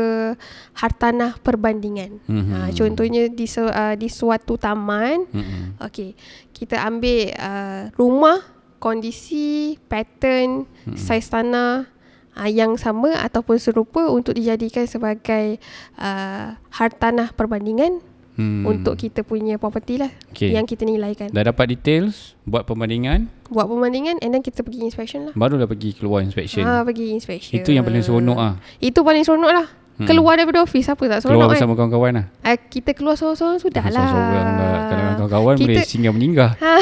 hartanah 0.75 1.38
perbandingan. 1.38 2.19
Mhm. 2.26 2.50
Uh, 2.50 2.71
contohnya 2.75 3.23
di 3.31 3.47
uh, 3.47 3.95
di 3.95 4.09
suatu 4.11 4.59
taman, 4.59 5.31
Mm-mm. 5.31 5.79
okey, 5.87 6.19
kita 6.62 6.78
ambil 6.78 7.35
uh, 7.35 7.83
rumah, 7.92 8.38
kondisi, 8.78 9.75
pattern, 9.83 10.71
Hmm. 10.83 10.95
saiz 10.95 11.26
tanah 11.26 11.87
uh, 12.33 12.47
yang 12.49 12.75
sama 12.75 13.14
ataupun 13.16 13.54
serupa 13.57 14.07
untuk 14.09 14.35
dijadikan 14.35 14.83
sebagai 14.85 15.59
uh, 15.97 16.54
hartanah 16.71 17.31
perbandingan 17.31 17.99
Hmm. 18.33 18.64
untuk 18.64 18.97
kita 18.97 19.21
punya 19.21 19.61
property 19.61 20.00
lah 20.00 20.09
Okey. 20.33 20.57
yang 20.57 20.64
kita 20.64 20.83
nilaikan. 20.83 21.28
Dah 21.28 21.45
dapat 21.45 21.69
details, 21.71 22.33
buat 22.42 22.64
perbandingan, 22.64 23.28
Buat 23.47 23.69
perbandingan 23.69 24.16
and 24.19 24.33
then 24.33 24.40
kita 24.40 24.64
pergi 24.64 24.81
inspection 24.83 25.28
lah. 25.28 25.35
barulah 25.37 25.69
pergi 25.69 25.92
keluar 25.92 26.25
inspection. 26.25 26.64
Ah, 26.64 26.81
pergi 26.81 27.12
inspection. 27.12 27.52
Itu 27.52 27.71
yang 27.71 27.85
paling 27.85 28.00
seronok 28.00 28.38
ah. 28.40 28.54
Itu 28.81 29.04
paling 29.04 29.21
seronok 29.21 29.52
lah. 29.52 29.66
Hmm. 29.92 30.08
Keluar 30.08 30.34
daripada 30.34 30.61
office 30.61 30.88
apa 30.88 31.04
tak 31.04 31.20
Keluar 31.20 31.20
seronok 31.22 31.42
kan? 31.44 31.52
bersama 31.52 31.72
kawan-kawan 31.76 32.12
lah. 32.14 32.26
Ah, 32.40 32.56
kita 32.56 32.90
keluar 32.92 33.12
seorang-seorang 33.12 33.61
sudah 33.61 33.84
lah. 33.87 34.08
Lah. 34.08 34.82
Dengan 34.88 35.12
kawan-kawan 35.16 35.54
Kita- 35.54 35.66
boleh 35.68 35.84
singgah 35.84 36.12
meninggal. 36.12 36.50
Ha. 36.56 36.72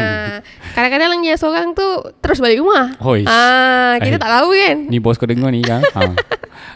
Kadang-kadang 0.74 1.22
yang 1.22 1.36
seorang 1.36 1.72
tu 1.72 1.86
terus 2.18 2.38
balik 2.38 2.58
rumah. 2.58 2.94
Ah, 3.24 3.98
kita 3.98 4.16
Eh. 4.16 4.20
tak 4.20 4.30
tahu 4.32 4.48
kan. 4.50 4.76
Ni 4.86 4.98
bos 4.98 5.14
kau 5.14 5.26
dengar 5.26 5.50
ni 5.50 5.62
kan. 5.62 5.82
ha. 5.86 6.02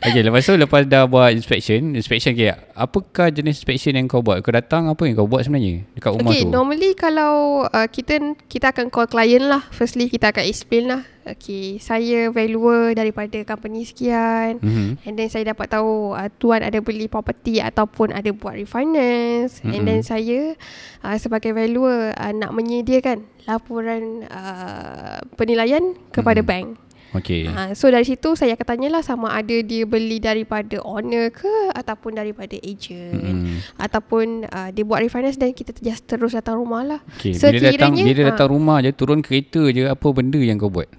Okay, 0.00 0.20
lepas 0.20 0.44
tu 0.44 0.52
lepas 0.52 0.84
dah 0.84 1.04
buat 1.04 1.32
inspection, 1.32 1.92
inspection 1.92 2.32
okay, 2.32 2.52
apakah 2.74 3.32
jenis 3.32 3.56
inspection 3.56 3.96
yang 3.96 4.04
kau 4.04 4.20
buat? 4.20 4.40
Kau 4.40 4.52
datang 4.52 4.84
apa 4.84 5.00
yang 5.00 5.16
kau 5.16 5.24
buat 5.24 5.40
sebenarnya 5.40 5.80
dekat 5.90 6.12
rumah 6.12 6.28
Okay, 6.28 6.44
tu? 6.44 6.52
normally 6.52 6.92
kalau 6.92 7.32
uh, 7.64 7.88
kita 7.88 8.20
kita 8.44 8.68
akan 8.68 8.92
call 8.92 9.08
client 9.08 9.48
lah. 9.48 9.64
Firstly 9.70 10.08
kita 10.08 10.28
akan 10.28 10.44
explain 10.44 10.84
lah. 10.86 11.02
Okay, 11.24 11.80
saya 11.80 12.28
valuer 12.28 12.92
daripada 12.92 13.40
company 13.48 13.88
sekian. 13.88 14.60
Mhm. 14.60 15.08
And 15.08 15.14
then 15.16 15.28
saya 15.32 15.56
dapat 15.56 15.72
tahu 15.72 16.12
uh, 16.12 16.28
tuan 16.36 16.60
ada 16.60 16.78
beli 16.84 17.08
property 17.08 17.64
ataupun 17.64 18.12
ada 18.12 18.28
buat 18.36 18.60
refinance. 18.60 19.64
Mm-hmm. 19.64 19.72
And 19.72 19.82
then 19.88 20.00
saya 20.04 20.52
uh, 21.00 21.16
sebagai 21.16 21.56
valuer 21.56 22.12
uh, 22.12 22.32
nak 22.36 22.52
menyediakan 22.52 23.24
laporan 23.48 24.28
uh, 24.28 25.24
penilaian 25.40 25.96
kepada 26.12 26.44
Mm-hmm. 26.44 26.52
bank. 26.52 26.68
Okay. 27.14 27.46
Uh, 27.46 27.70
so 27.78 27.86
dari 27.94 28.02
situ 28.02 28.34
saya 28.34 28.58
akan 28.58 28.66
tanyalah 28.74 28.98
sama 29.06 29.30
ada 29.30 29.54
dia 29.62 29.86
beli 29.86 30.18
daripada 30.18 30.82
owner 30.82 31.30
ke 31.30 31.70
ataupun 31.70 32.18
daripada 32.18 32.58
agent. 32.58 33.14
Mm-mm. 33.14 33.62
Ataupun 33.78 34.50
uh, 34.50 34.68
dia 34.74 34.82
buat 34.82 34.98
refinance 34.98 35.38
dan 35.38 35.54
kita 35.54 35.70
just 35.78 36.10
terus 36.10 36.34
datang 36.34 36.58
rumah 36.58 36.82
lah. 36.82 37.00
Okay, 37.14 37.38
bila 37.38 37.70
datang 37.70 37.94
bila 37.94 38.22
datang 38.34 38.48
rumah 38.50 38.82
je 38.82 38.90
turun 38.90 39.22
kereta 39.22 39.62
je 39.70 39.86
apa 39.86 40.06
benda 40.10 40.42
yang 40.42 40.58
kau 40.58 40.66
buat? 40.66 40.90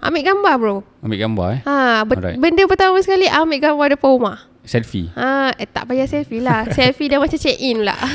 Ambil 0.00 0.22
gambar 0.24 0.54
bro. 0.56 0.76
Ambil 1.00 1.18
gambar 1.18 1.46
eh. 1.50 1.60
Ha, 1.62 1.76
be- 2.02 2.16
Alright. 2.16 2.36
benda 2.36 2.64
pertama 2.64 2.96
sekali 2.98 3.24
ambil 3.24 3.58
gambar 3.62 3.86
depan 3.92 4.10
rumah. 4.10 4.38
Selfie. 4.62 5.08
Ha, 5.12 5.52
eh, 5.54 5.66
tak 5.66 5.86
payah 5.86 6.04
selfie 6.04 6.38
lah. 6.38 6.68
selfie 6.76 7.06
dah 7.06 7.16
macam 7.16 7.36
check 7.36 7.56
in 7.56 7.82
lah. 7.82 7.96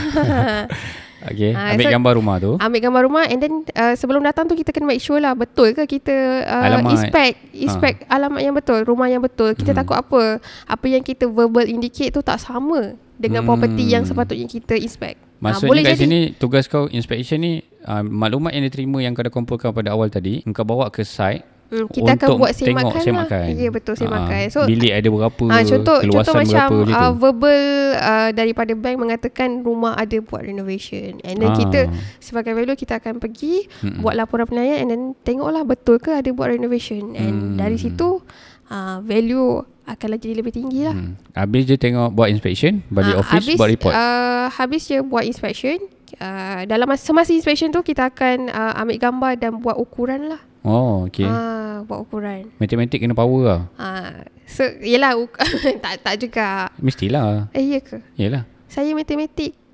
Okay, 1.25 1.57
Ah, 1.57 1.73
ambil 1.73 1.89
so- 1.89 1.93
gambar 1.95 2.13
rumah 2.13 2.35
tu. 2.37 2.51
ambil 2.55 2.79
gambar 2.79 3.01
rumah 3.03 3.23
and 3.25 3.39
then 3.39 3.53
uh, 3.73 3.97
sebelum 3.97 4.21
datang 4.21 4.45
tu 4.45 4.53
kita 4.53 4.69
kena 4.69 4.85
make 4.85 5.01
sure 5.01 5.17
lah 5.17 5.33
betul 5.33 5.73
ke 5.73 5.89
kita 5.89 6.13
uh, 6.45 6.65
Alamat. 6.69 6.91
inspect 6.93 7.35
inspect 7.51 7.97
alamat 8.05 8.41
yang 8.43 8.53
betul, 8.53 8.85
rumah 8.85 9.09
yang 9.09 9.17
betul. 9.19 9.49
Kita 9.51 9.73
Hmm. 9.73 9.79
takut 9.81 9.97
apa? 9.97 10.37
Apa 10.63 10.85
yang 10.85 11.01
kita 11.01 11.25
verbal 11.25 11.65
indicate 11.65 12.13
tu 12.13 12.21
tak 12.21 12.37
sama 12.37 12.93
dengan 13.15 13.41
Hmm. 13.41 13.49
property 13.49 13.89
yang 13.89 14.05
sepatutnya 14.05 14.45
kita 14.45 14.77
inspect. 14.77 15.17
Ah, 15.41 15.49
Maksudnya 15.51 15.81
kat 15.83 15.97
sini 15.97 16.19
tugas 16.31 16.65
kau 16.65 16.85
inspection 16.87 17.37
ni 17.37 17.53
uh, 17.81 18.01
maklumat 18.01 18.53
yang 18.53 18.61
diterima 18.63 18.97
yang 18.99 19.11
kau 19.11 19.21
dah 19.21 19.33
kumpulkan 19.33 19.69
pada 19.71 19.91
awal 19.91 20.07
tadi 20.07 20.45
kau 20.47 20.61
bawa 20.61 20.87
ke 20.87 21.01
site 21.01 21.41
Hmm, 21.77 21.89
kita 21.89 22.11
akan 22.13 22.29
buat 22.35 22.51
semakan, 22.51 23.01
semakan. 23.01 23.43
lah. 23.43 23.57
Ya 23.57 23.69
betul 23.69 23.93
semakan. 23.93 24.31
Ah, 24.37 24.47
So 24.47 24.59
bilik 24.63 24.91
ada 24.91 25.07
berapa, 25.07 25.43
Ah, 25.47 25.61
contoh 25.61 25.97
contoh 26.01 26.33
macam 26.33 26.67
berapa 26.81 26.95
uh, 26.95 27.11
tu. 27.11 27.17
verbal 27.17 27.61
uh, 27.93 28.29
daripada 28.31 28.71
bank 28.73 28.95
mengatakan 28.97 29.49
rumah 29.59 29.93
ada 29.93 30.17
buat 30.19 30.41
renovation 30.41 31.19
and 31.21 31.35
then 31.37 31.49
Ah. 31.49 31.57
kita 31.57 31.79
sebagai 32.17 32.51
valuer 32.51 32.73
kita 32.73 32.97
akan 32.97 33.17
pergi 33.17 33.67
Mm-mm. 33.79 33.99
buat 33.99 34.13
laporan 34.13 34.45
penilaian 34.45 34.81
and 34.81 34.89
then 34.89 35.01
tengoklah 35.21 35.61
betul 35.61 35.97
ke 35.97 36.11
ada 36.11 36.29
buat 36.29 36.49
renovation 36.49 37.11
and 37.13 37.35
Hmm. 37.35 37.57
dari 37.57 37.75
situ 37.75 38.23
uh, 38.67 38.97
value 38.99 39.59
akan 39.83 40.17
jadi 40.17 40.35
lebih 40.35 40.49
tinggi 40.51 40.81
lah. 40.81 40.93
Hmm. 40.93 41.13
Habis 41.31 41.67
je 41.67 41.75
tengok 41.75 42.09
buat 42.11 42.25
inspection, 42.27 42.81
balik 42.87 43.13
Ah, 43.13 43.21
office 43.21 43.37
habis, 43.43 43.55
buat 43.55 43.69
report. 43.69 43.93
Uh, 43.93 44.45
habis 44.51 44.81
je 44.83 44.97
buat 44.99 45.21
inspection. 45.21 45.77
Uh, 46.15 46.63
dalam 46.65 46.85
masa, 46.85 47.05
semasa 47.05 47.29
inspection 47.29 47.69
tu 47.69 47.81
kita 47.81 48.07
akan 48.07 48.47
uh, 48.47 48.73
ambil 48.77 48.97
gambar 48.99 49.31
dan 49.35 49.51
buat 49.59 49.75
ukuran 49.75 50.31
lah. 50.31 50.41
Oh, 50.65 51.05
okey. 51.05 51.29
Ah, 51.29 51.85
buat 51.85 52.03
ukuran. 52.03 52.49
Matematik 52.57 52.99
kena 53.05 53.13
power 53.13 53.41
lah. 53.45 53.61
Ah, 53.77 54.25
so 54.49 54.65
yelah 54.81 55.13
tak 55.83 56.01
tak 56.01 56.15
juga. 56.17 56.67
Mestilah. 56.81 57.47
Eh 57.53 57.77
ya 57.77 57.79
ke? 57.79 58.01
Yalah. 58.17 58.43
Saya 58.65 58.91
matematik. 58.97 59.64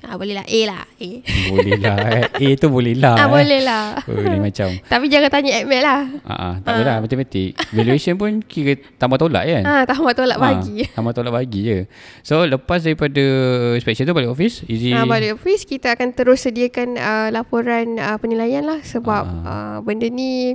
Ah 0.00 0.14
boleh 0.14 0.30
lah 0.32 0.46
A 0.46 0.60
lah. 0.64 0.82
A. 0.86 1.10
Boleh 1.48 1.74
lah. 1.76 1.96
eh. 2.08 2.24
A 2.30 2.48
tu 2.54 2.70
boleh 2.70 2.94
lah. 2.94 3.14
ah 3.14 3.26
eh. 3.26 3.28
boleh 3.28 3.60
lah. 3.60 3.86
Boleh 4.04 4.38
macam. 4.38 4.68
Tapi 4.92 5.04
jangan 5.06 5.26
tanya 5.28 5.58
admit 5.58 5.80
lah. 5.80 6.00
Ah, 6.22 6.32
ah, 6.32 6.52
tak 6.60 6.70
apalah 6.76 6.96
matematik. 7.02 7.50
Valuation 7.70 8.14
pun 8.14 8.38
kira 8.40 8.78
tambah 8.94 9.18
tolak 9.18 9.42
kan? 9.42 9.62
Ah 9.64 9.82
tambah 9.84 10.14
tolak 10.14 10.38
Ah, 10.38 10.54
bagi. 10.54 10.86
tambah 10.96 11.12
tolak 11.12 11.34
bagi 11.34 11.60
je. 11.60 11.78
So 12.22 12.42
lepas 12.42 12.80
daripada 12.80 13.24
inspection 13.74 14.04
tu 14.04 14.14
balik 14.14 14.30
office, 14.30 14.62
easy. 14.64 14.94
Ah 14.94 15.02
balik 15.02 15.34
office 15.34 15.66
kita 15.66 15.92
akan 15.92 16.14
terus 16.14 16.40
sediakan 16.40 16.94
uh, 16.94 17.28
laporan 17.28 17.98
uh, 17.98 18.16
penilaian 18.16 18.62
lah 18.62 18.78
sebab 18.80 19.22
Ah. 19.24 19.42
uh, 19.42 19.76
benda 19.80 20.06
ni 20.06 20.54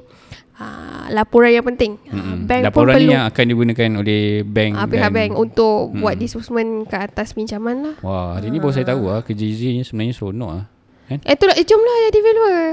uh, 0.57 1.05
laporan 1.09 1.51
yang 1.51 1.65
penting. 1.65 1.97
Uh, 2.07 2.15
Mm-mm. 2.15 2.37
bank 2.45 2.61
Laporan 2.67 2.93
pun 2.93 2.97
perlu 2.99 3.11
yang 3.11 3.25
akan 3.25 3.43
digunakan 3.47 3.89
oleh 4.01 4.21
bank 4.43 4.71
uh, 4.75 4.87
pihak 4.87 5.11
bank 5.11 5.31
untuk 5.33 5.93
Mm. 5.93 6.01
buat 6.01 6.15
disbursement 6.15 6.69
ke 6.85 6.97
atas 6.97 7.33
pinjaman 7.33 7.75
lah. 7.81 7.95
Wah, 8.01 8.37
hari 8.37 8.49
ni 8.49 8.57
baru 8.57 8.73
saya 8.73 8.89
tahu 8.89 9.07
lah 9.07 9.21
kerja 9.21 9.45
Izzy 9.45 9.73
ni 9.73 9.81
sebenarnya 9.81 10.13
seronok 10.13 10.49
lah. 10.49 10.65
Kan? 11.03 11.19
Eh 11.27 11.35
tu 11.35 11.45
lah, 11.45 11.55
eh, 11.59 11.65
jomlah 11.67 11.95
jadi 12.07 12.19
valuer. 12.23 12.63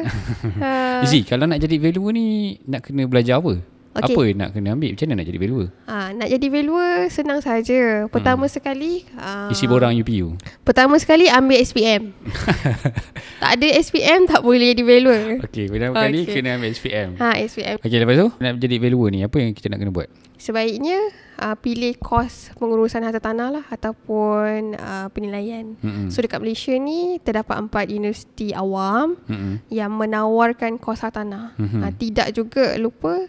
uh, 0.63 1.05
Izzy, 1.05 1.27
kalau 1.27 1.45
nak 1.45 1.59
jadi 1.59 1.77
valuer 1.77 2.13
ni 2.15 2.27
nak 2.65 2.87
kena 2.87 3.05
belajar 3.05 3.43
apa? 3.43 3.59
Okey. 3.91 4.15
Apa 4.15 4.23
nak 4.39 4.49
kena 4.55 4.79
ambil? 4.79 4.95
Macam 4.95 5.07
mana 5.11 5.19
nak 5.19 5.27
jadi 5.27 5.39
valuer? 5.43 5.69
Ah, 5.91 6.09
nak 6.15 6.29
jadi 6.31 6.47
valuer 6.47 7.11
senang 7.11 7.43
saja. 7.43 8.07
Pertama 8.07 8.47
sekali 8.47 9.03
ah, 9.19 9.51
Isi 9.51 9.67
borang 9.67 9.91
UPU. 9.99 10.39
Pertama 10.63 10.95
sekali 11.03 11.27
ambil 11.27 11.59
SPM. 11.59 12.15
tak 13.43 13.51
ada 13.59 13.67
SPM 13.83 14.31
tak 14.31 14.47
boleh 14.47 14.71
jadi 14.79 14.83
valuer. 14.87 15.43
Okey, 15.43 15.67
pertama 15.67 16.07
kali 16.07 16.23
Okey. 16.23 16.35
kena 16.39 16.55
ambil 16.55 16.71
SPM. 16.71 17.09
Ha 17.19 17.29
SPM. 17.43 17.77
Okey, 17.83 17.99
lepas 17.99 18.15
tu 18.15 18.29
nak 18.39 18.53
jadi 18.63 18.77
valuer 18.79 19.11
ni 19.11 19.27
apa 19.27 19.37
yang 19.43 19.51
kita 19.59 19.67
nak 19.67 19.83
kena 19.83 19.91
buat? 19.91 20.07
Sebaiknya 20.41 20.97
uh, 21.37 21.53
pilih 21.53 22.01
kos 22.01 22.49
pengurusan 22.57 23.05
harta 23.05 23.21
tanah 23.21 23.61
lah 23.61 23.65
ataupun 23.69 24.73
uh, 24.73 25.13
penilaian. 25.13 25.77
Mm-mm. 25.85 26.09
So 26.09 26.25
dekat 26.25 26.41
Malaysia 26.41 26.73
ni 26.81 27.21
terdapat 27.21 27.61
empat 27.61 27.93
universiti 27.93 28.57
awam 28.57 29.21
Mm-mm. 29.29 29.61
yang 29.69 29.93
menawarkan 29.93 30.81
kos 30.81 31.05
harta 31.05 31.21
tanah. 31.21 31.53
Mhm. 31.61 31.85
Uh, 31.85 31.93
tidak 31.93 32.33
juga 32.33 32.81
lupa 32.81 33.29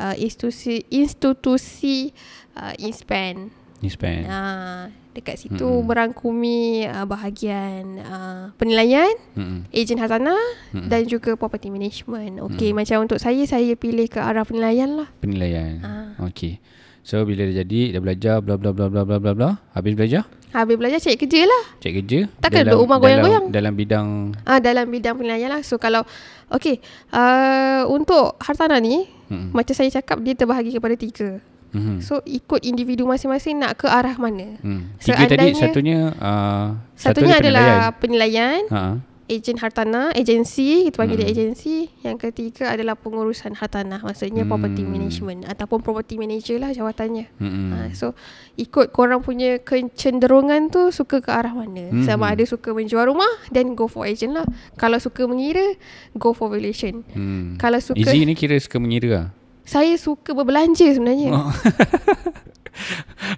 uh, 0.00 0.16
institusi 0.16 0.88
institusi 0.88 2.16
uh, 2.56 2.72
INSPAN. 2.80 3.65
Ni 3.86 3.88
spend. 3.88 4.26
Uh, 4.26 4.90
dekat 5.12 5.38
situ 5.38 5.62
Mm-mm. 5.62 5.86
merangkumi 5.86 6.58
uh, 6.84 7.06
bahagian 7.06 8.02
uh, 8.02 8.50
penilaian, 8.54 9.08
Mm-mm. 9.32 9.64
ejen 9.70 9.96
hartanah 9.96 10.36
Mm-mm. 10.70 10.90
dan 10.90 11.06
juga 11.06 11.32
property 11.32 11.70
management. 11.70 12.42
Okey, 12.44 12.70
Mm. 12.70 12.76
macam 12.76 12.96
untuk 13.00 13.16
saya 13.16 13.46
saya 13.46 13.72
pilih 13.74 14.04
ke 14.04 14.18
arah 14.18 14.42
penilaian 14.42 14.90
lah. 14.92 15.08
Penilaian. 15.16 15.78
Ah. 15.80 16.26
Okey. 16.26 16.58
So 17.00 17.22
bila 17.22 17.46
dah 17.46 17.62
jadi 17.62 17.94
dah 17.94 18.02
belajar 18.02 18.34
bla 18.40 18.58
bla 18.58 18.74
bla 18.74 18.90
bla 18.90 19.02
bla 19.02 19.16
bla 19.16 19.32
bla 19.32 19.50
habis 19.70 19.94
belajar 19.94 20.26
Habis 20.48 20.74
belajar 20.74 20.98
cari 20.98 21.14
kerja 21.16 21.40
lah. 21.44 21.62
cek 21.78 21.92
kerja 21.96 22.18
Takkan 22.38 22.64
dalam- 22.64 22.72
duduk 22.72 22.82
rumah 22.82 22.98
goyang-goyang. 22.98 23.44
dalam, 23.46 23.54
dalam 23.54 23.72
bidang 23.74 24.08
Ah 24.42 24.58
dalam 24.58 24.86
bidang 24.88 25.14
penilaian 25.14 25.48
lah. 25.48 25.62
So 25.62 25.76
kalau 25.76 26.02
okey, 26.50 26.82
uh, 27.12 27.86
untuk 27.86 28.34
hartanah 28.40 28.80
ni 28.80 29.06
mm 29.26 29.52
macam 29.52 29.70
saya 29.72 29.90
cakap 29.92 30.18
dia 30.20 30.34
terbahagi 30.34 30.72
kepada 30.72 30.94
tiga. 30.94 31.38
Mm 31.76 31.98
So 32.00 32.24
ikut 32.24 32.64
individu 32.64 33.04
masing-masing 33.04 33.60
nak 33.60 33.76
ke 33.76 33.86
arah 33.86 34.16
mana. 34.16 34.56
Hmm. 34.58 34.88
Tiga 34.96 35.20
tadi 35.20 35.52
Seandainya- 35.52 35.60
satunya 35.60 35.98
uh, 36.16 36.66
Satunya 36.96 37.36
satu 37.36 37.42
adalah 37.44 37.68
penilaian, 37.94 38.64
Ha. 38.68 38.82
ejen 39.26 39.58
hartanah, 39.58 40.14
agensi, 40.14 40.86
kita 40.86 40.96
panggil 40.96 41.18
dia 41.18 41.26
Hmm. 41.26 41.34
agensi. 41.34 41.90
Yang 42.00 42.16
ketiga 42.24 42.70
adalah 42.70 42.94
pengurusan 42.94 43.52
hartanah, 43.52 43.98
maksudnya 43.98 44.42
Hmm. 44.42 44.50
property 44.50 44.80
management 44.80 45.44
ataupun 45.44 45.82
property 45.82 46.14
manager 46.14 46.56
lah 46.56 46.70
jawatannya. 46.70 47.26
Hmm. 47.36 47.68
Ha, 47.68 47.78
so 47.92 48.14
ikut 48.54 48.90
korang 48.90 49.20
punya 49.20 49.58
kecenderungan 49.58 50.70
tu 50.70 50.88
suka 50.90 51.18
ke 51.18 51.28
arah 51.28 51.50
mana. 51.50 51.90
Hmm. 51.90 52.06
Sama 52.06 52.30
ada 52.30 52.44
suka 52.44 52.70
menjual 52.70 53.02
rumah 53.04 53.26
then 53.50 53.74
go 53.74 53.84
for 53.84 54.06
agent 54.06 54.30
lah. 54.32 54.46
Kalau 54.74 54.96
suka 54.96 55.26
mengira 55.26 55.74
go 56.14 56.30
for 56.30 56.46
valuation. 56.46 57.02
Hmm. 57.10 57.56
Kalau 57.56 57.82
suka 57.82 57.98
Izzy 57.98 58.22
ni 58.22 58.32
kira 58.32 58.54
suka 58.56 58.78
mengira 58.78 59.08
lah. 59.10 59.26
Saya 59.66 59.98
suka 59.98 60.30
berbelanja 60.30 60.86
sebenarnya. 60.88 61.34
Oh. 61.34 61.50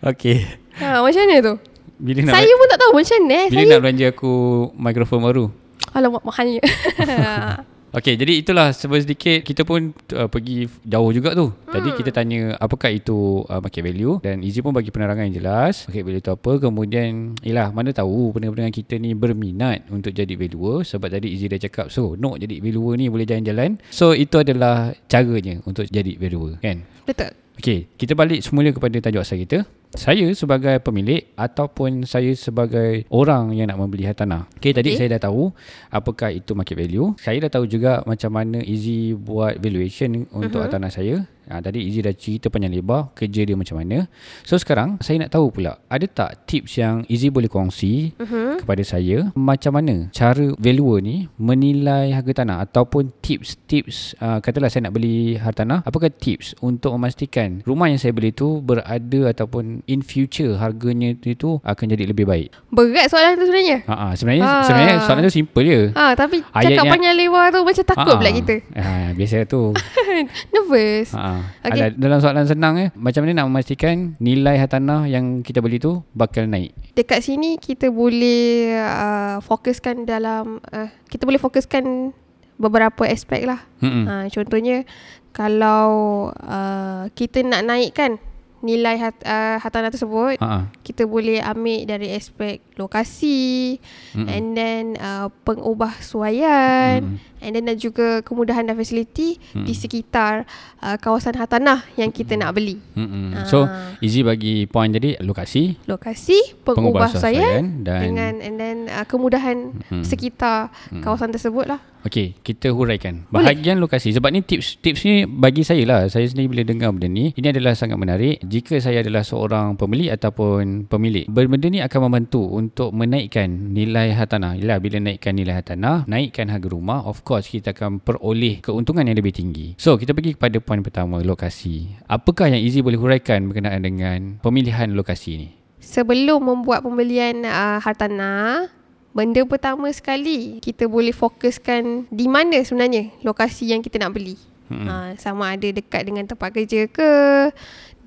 Okay 0.05 0.43
Ha, 0.77 0.99
macam 0.99 1.23
mana 1.25 1.39
tu? 1.41 1.55
Bila 1.97 2.19
nak 2.23 2.35
Saya 2.35 2.53
pun 2.53 2.67
tak 2.69 2.79
tahu 2.79 2.93
macam 2.93 3.19
mana. 3.23 3.35
eh. 3.35 3.47
Bila 3.47 3.55
Saya 3.57 3.67
nak 3.69 3.81
belanja 3.81 4.07
aku 4.11 4.33
Mikrofon 4.75 5.21
baru 5.21 5.45
Alamak 5.91 6.23
mahalnya. 6.23 6.63
Okay, 7.89 8.21
jadi 8.21 8.45
itulah 8.45 8.69
sebab 8.69 9.01
sedikit 9.01 9.41
kita 9.41 9.65
pun 9.65 9.97
uh, 10.13 10.29
pergi 10.29 10.69
jauh 10.85 11.09
juga 11.09 11.33
tu. 11.33 11.49
Hmm. 11.49 11.73
Tadi 11.73 11.89
kita 11.97 12.11
tanya 12.13 12.53
apakah 12.61 12.93
itu 12.93 13.49
uh, 13.49 13.65
market 13.65 13.81
value 13.81 14.21
dan 14.21 14.45
Izzy 14.45 14.61
pun 14.61 14.77
bagi 14.77 14.93
penerangan 14.93 15.25
yang 15.33 15.37
jelas. 15.41 15.89
Market 15.89 16.05
value 16.05 16.23
tu 16.23 16.33
apa. 16.37 16.53
Kemudian, 16.61 17.33
yelah 17.41 17.73
mana 17.73 17.97
tahu 17.97 18.37
pendengar-pendengar 18.37 18.77
kita 18.77 19.01
ni 19.01 19.17
berminat 19.17 19.89
untuk 19.89 20.13
jadi 20.13 20.37
valuer 20.37 20.85
sebab 20.85 21.09
tadi 21.09 21.33
Izzy 21.33 21.49
dah 21.49 21.61
cakap, 21.61 21.89
so 21.89 22.13
nak 22.21 22.37
jadi 22.37 22.61
valuer 22.61 23.01
ni 23.01 23.09
boleh 23.09 23.25
jalan-jalan. 23.25 23.81
So, 23.89 24.13
itu 24.13 24.37
adalah 24.37 24.93
caranya 25.09 25.65
untuk 25.65 25.89
jadi 25.89 26.21
valuer 26.21 26.61
kan? 26.61 26.85
Betul. 27.09 27.48
Okey, 27.59 27.91
kita 27.99 28.15
balik 28.15 28.39
semula 28.39 28.71
kepada 28.71 29.03
tajuk 29.03 29.19
asal 29.19 29.35
kita. 29.35 29.67
Saya 29.91 30.31
sebagai 30.31 30.79
pemilik 30.79 31.27
ataupun 31.35 32.07
saya 32.07 32.31
sebagai 32.39 33.03
orang 33.11 33.51
yang 33.51 33.67
nak 33.67 33.83
membeli 33.83 34.07
hartanah. 34.07 34.47
Okey, 34.63 34.71
tadi 34.71 34.95
Okey. 34.95 34.99
saya 35.03 35.19
dah 35.19 35.27
tahu 35.27 35.51
apakah 35.91 36.31
itu 36.31 36.55
market 36.55 36.79
value. 36.79 37.19
Saya 37.19 37.43
dah 37.43 37.51
tahu 37.59 37.67
juga 37.67 38.07
macam 38.07 38.31
mana 38.31 38.63
Easy 38.63 39.11
buat 39.11 39.59
valuation 39.59 40.31
untuk 40.31 40.63
uh-huh. 40.63 40.71
hartanah 40.71 40.93
saya. 40.95 41.27
Ha, 41.49 41.61
tadi 41.61 41.81
Easy 41.83 42.01
dah 42.01 42.13
cerita 42.13 42.49
panjang 42.49 42.71
lebar 42.71 43.11
kerja 43.13 43.43
dia 43.43 43.57
macam 43.57 43.81
mana. 43.81 44.05
So 44.45 44.55
sekarang 44.55 45.01
saya 45.01 45.19
nak 45.19 45.33
tahu 45.33 45.49
pula, 45.51 45.81
ada 45.89 46.05
tak 46.05 46.45
tips 46.45 46.77
yang 46.77 47.03
Easy 47.09 47.29
boleh 47.29 47.49
kongsi 47.49 48.13
uh-huh. 48.15 48.61
kepada 48.61 48.85
saya 48.85 49.33
macam 49.33 49.75
mana 49.75 50.13
cara 50.13 50.53
valuer 50.57 51.01
ni 51.01 51.27
menilai 51.37 52.13
harga 52.13 52.45
tanah 52.45 52.63
ataupun 52.63 53.11
tips-tips 53.19 54.13
uh, 54.19 54.39
katalah 54.39 54.69
saya 54.69 54.89
nak 54.89 54.95
beli 54.95 55.35
hartanah, 55.35 55.81
apakah 55.83 56.13
tips 56.13 56.53
untuk 56.61 56.93
memastikan 56.95 57.65
rumah 57.65 57.89
yang 57.89 57.97
saya 57.97 58.13
beli 58.13 58.31
tu 58.31 58.61
berada 58.61 59.33
ataupun 59.33 59.81
in 59.87 60.01
future 60.01 60.57
harganya 60.57 61.17
itu 61.19 61.57
akan 61.65 61.85
jadi 61.89 62.05
lebih 62.05 62.25
baik. 62.25 62.53
Berat 62.69 63.09
soalan 63.09 63.37
tu 63.37 63.49
sebenarnya. 63.49 63.79
Ha 63.89 63.95
ah, 63.95 64.13
sebenarnya 64.13 64.45
Ah. 64.45 64.65
sebenarnya 64.65 64.95
soalan 65.03 65.23
tu 65.25 65.33
simple 65.33 65.63
je. 65.63 65.81
Ha, 65.93 66.13
tapi 66.13 66.45
cakap 66.45 66.61
Ayatnya- 66.61 66.93
panjang 66.93 67.17
lebar 67.17 67.45
tu 67.49 67.61
macam 67.65 67.85
takut 67.85 68.13
Ah, 68.15 68.19
pula 68.19 68.31
ah. 68.31 68.37
kita. 68.37 68.55
Ha, 68.77 68.93
biasa 69.15 69.37
tu. 69.45 69.63
Nervous. 70.53 71.09
Ha. 71.15 71.38
Okay. 71.65 71.95
Dalam 71.97 72.19
soalan 72.23 72.47
senang 72.47 72.75
eh, 72.79 72.89
macam 72.95 73.25
mana 73.25 73.43
nak 73.43 73.49
memastikan 73.51 74.15
nilai 74.23 74.57
hartanah 74.59 75.09
yang 75.09 75.43
kita 75.43 75.59
beli 75.59 75.83
tu 75.83 76.03
bakal 76.15 76.47
naik? 76.47 76.73
Dekat 76.95 77.25
sini 77.25 77.59
kita 77.59 77.91
boleh 77.91 78.75
uh, 78.79 79.37
fokuskan 79.43 80.07
dalam 80.07 80.61
uh, 80.71 80.89
kita 81.09 81.25
boleh 81.25 81.41
fokuskan 81.41 82.15
beberapa 82.59 83.07
aspek 83.07 83.47
lah. 83.47 83.63
Ha, 83.81 84.27
contohnya 84.35 84.83
kalau 85.31 86.29
uh, 86.35 87.07
kita 87.15 87.47
nak 87.47 87.63
naikkan 87.63 88.19
nilai 88.59 88.99
hat, 88.99 89.15
uh, 89.23 89.57
hartanah 89.59 89.91
tersebut, 89.91 90.39
ah. 90.43 90.67
kita 90.83 91.07
boleh 91.07 91.39
ambil 91.39 91.87
dari 91.87 92.11
aspek 92.11 92.59
lokasi 92.75 93.79
Mm-mm. 94.15 94.27
and 94.27 94.47
then 94.55 94.85
uh, 94.99 95.31
pengubah 95.43 95.99
suaian 95.99 96.99
Mm. 96.99 97.17
and 97.39 97.51
then 97.55 97.65
dan 97.71 97.79
juga 97.79 98.19
kemudahan 98.23 98.67
dan 98.67 98.75
fasiliti 98.75 99.39
di 99.55 99.75
sekitar 99.75 100.43
uh, 100.83 100.99
kawasan 100.99 101.39
hartanah 101.39 101.87
yang 101.95 102.11
kita 102.11 102.35
nak 102.35 102.55
beli. 102.55 102.83
Hmm. 102.99 103.35
Ah. 103.35 103.47
So 103.47 103.67
Easy 103.99 104.23
bagi 104.23 104.67
point 104.71 104.91
tadi 104.91 105.19
lokasi, 105.19 105.75
Lokasi, 105.87 106.63
pengubah 106.63 107.11
suaian 107.11 107.83
dan 107.83 108.01
dengan 108.11 108.33
and 108.39 108.55
then 108.59 108.77
uh, 108.91 109.07
kemudahan 109.07 109.71
Hmm. 109.91 110.03
sekitar 110.03 110.71
kawasan 111.03 111.31
tersebut 111.31 111.67
lah. 111.67 111.79
Okey, 112.07 112.39
kita 112.47 112.71
huraikan. 112.71 113.27
Boleh. 113.27 113.51
Bahagian 113.51 113.83
lokasi. 113.83 114.15
Sebab 114.15 114.31
ni 114.31 114.41
tips 114.41 114.79
tips 114.79 115.03
ni 115.03 115.27
bagi 115.27 115.67
saya 115.67 115.83
lah. 115.83 116.01
Saya 116.07 116.31
sendiri 116.31 116.47
bila 116.47 116.63
dengar 116.63 116.95
benda 116.95 117.11
ni, 117.11 117.35
ini 117.35 117.47
adalah 117.51 117.75
sangat 117.75 117.99
menarik. 117.99 118.39
Jika 118.49 118.81
saya 118.81 119.05
adalah 119.05 119.29
seorang 119.29 119.77
pembeli 119.77 120.09
ataupun 120.09 120.89
pemilik, 120.89 121.29
benda 121.29 121.69
ni 121.69 121.85
akan 121.85 122.09
membantu 122.09 122.49
untuk 122.49 122.97
menaikkan 122.97 123.45
nilai 123.77 124.17
hartanah. 124.17 124.57
Yalah, 124.57 124.81
bila 124.81 124.97
naikkan 125.05 125.37
nilai 125.37 125.61
hartanah, 125.61 126.09
naikkan 126.09 126.49
harga 126.49 126.73
rumah, 126.73 127.05
of 127.05 127.21
course 127.29 127.53
kita 127.53 127.77
akan 127.77 128.01
peroleh 128.01 128.65
keuntungan 128.65 129.05
yang 129.05 129.21
lebih 129.21 129.37
tinggi. 129.37 129.77
So, 129.77 130.01
kita 130.01 130.17
pergi 130.17 130.41
kepada 130.41 130.65
poin 130.65 130.81
pertama, 130.81 131.21
lokasi. 131.21 131.93
Apakah 132.09 132.49
yang 132.49 132.65
Easy 132.65 132.81
boleh 132.81 132.97
huraikan 132.97 133.53
berkenaan 133.53 133.85
dengan 133.85 134.41
pemilihan 134.41 134.97
lokasi 134.97 135.33
ni? 135.37 135.49
Sebelum 135.85 136.41
membuat 136.41 136.81
pembelian 136.81 137.45
uh, 137.45 137.85
hartanah, 137.85 138.73
benda 139.13 139.45
pertama 139.45 139.93
sekali 139.93 140.57
kita 140.65 140.89
boleh 140.89 141.13
fokuskan 141.13 142.09
di 142.09 142.25
mana 142.25 142.65
sebenarnya 142.65 143.13
lokasi 143.21 143.77
yang 143.77 143.85
kita 143.85 144.01
nak 144.01 144.17
beli. 144.17 144.41
Hmm. 144.69 144.87
Uh, 144.87 145.11
sama 145.17 145.57
ada 145.57 145.69
dekat 145.69 146.05
dengan 146.05 146.29
tempat 146.29 146.53
kerja 146.53 146.85
ke, 146.89 147.13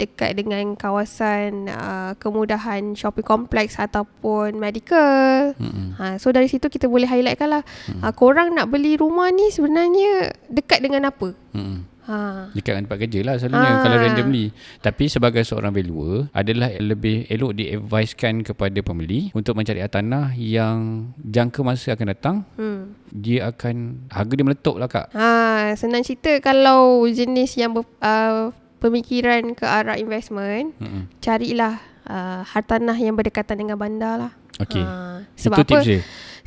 dekat 0.02 0.34
dengan 0.34 0.74
kawasan 0.74 1.70
uh, 1.70 2.18
kemudahan 2.18 2.98
shopping 2.98 3.26
complex 3.26 3.78
ataupun 3.78 4.58
medical. 4.58 5.54
Hmm. 5.58 5.94
Ha, 5.98 6.18
so 6.18 6.34
dari 6.34 6.50
situ 6.50 6.70
kita 6.70 6.90
boleh 6.90 7.06
highlightkan 7.06 7.50
lah. 7.50 7.64
Hmm. 7.86 8.02
Uh, 8.02 8.14
korang 8.14 8.54
nak 8.58 8.70
beli 8.74 8.98
rumah 8.98 9.30
ni 9.30 9.54
sebenarnya 9.54 10.34
dekat 10.50 10.82
dengan 10.82 11.14
apa? 11.14 11.38
Hmm. 11.54 11.86
Ha. 12.02 12.50
Dekat 12.52 12.72
dengan 12.74 12.84
tempat 12.86 13.00
kerja 13.00 13.20
lah 13.22 13.36
selalunya 13.36 13.72
Ah. 13.72 13.82
kalau 13.82 13.98
randomly. 13.98 14.46
Tapi 14.78 15.06
sebagai 15.06 15.42
seorang 15.42 15.70
valuer 15.70 16.26
adalah 16.32 16.74
lebih 16.74 17.28
elok 17.28 17.54
diadvisekan 17.54 18.42
kepada 18.42 18.80
pembeli 18.80 19.30
untuk 19.32 19.54
mencari 19.54 19.80
tanah 19.82 20.34
yang 20.34 20.78
jangka 21.16 21.62
masa 21.62 21.94
akan 21.94 22.08
datang 22.08 22.36
Hmm. 22.54 22.98
dia 23.08 23.48
akan 23.48 24.08
harga 24.08 24.34
dia 24.34 24.46
meletup 24.46 24.76
lah 24.76 24.88
kak. 24.88 25.08
Ha, 25.12 25.30
senang 25.74 26.02
cerita 26.02 26.34
kalau 26.40 27.06
jenis 27.06 27.54
yang 27.54 27.72
ber, 27.72 27.86
uh, 28.00 28.50
pemikiran 28.78 29.54
ke 29.54 29.62
arah 29.62 29.94
investment, 29.96 30.74
Mm-mm. 30.76 31.06
carilah 31.20 31.78
uh, 32.04 32.42
hartanah 32.44 32.96
yang 32.96 33.14
berdekatan 33.14 33.62
dengan 33.62 33.78
bandar 33.78 34.18
lah. 34.18 34.34
Okey. 34.58 34.82
Ha, 34.82 35.22
Itu 35.28 35.48
sebab 35.48 35.58
apa? 35.60 35.68
tips 35.68 35.86
dia. 35.86 36.02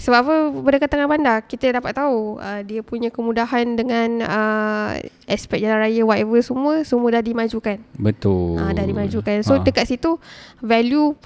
Sebab 0.04 0.18
apa 0.20 0.34
berdekatan 0.52 1.00
dengan 1.00 1.12
bandar? 1.16 1.38
Kita 1.48 1.72
dapat 1.72 1.96
tahu 1.96 2.36
uh, 2.36 2.60
dia 2.60 2.84
punya 2.84 3.08
kemudahan 3.08 3.72
dengan 3.72 4.20
uh, 4.20 5.00
aspek 5.24 5.64
jalan 5.64 5.80
raya 5.80 6.04
whatever 6.04 6.36
semua 6.44 6.84
semua 6.84 7.08
dah 7.08 7.24
dimajukan. 7.24 7.80
Betul. 7.96 8.60
Ah, 8.60 8.76
dah 8.76 8.84
dimajukan. 8.84 9.40
So 9.40 9.56
Ah. 9.56 9.64
dekat 9.64 9.88
situ 9.88 10.20
value 10.60 11.16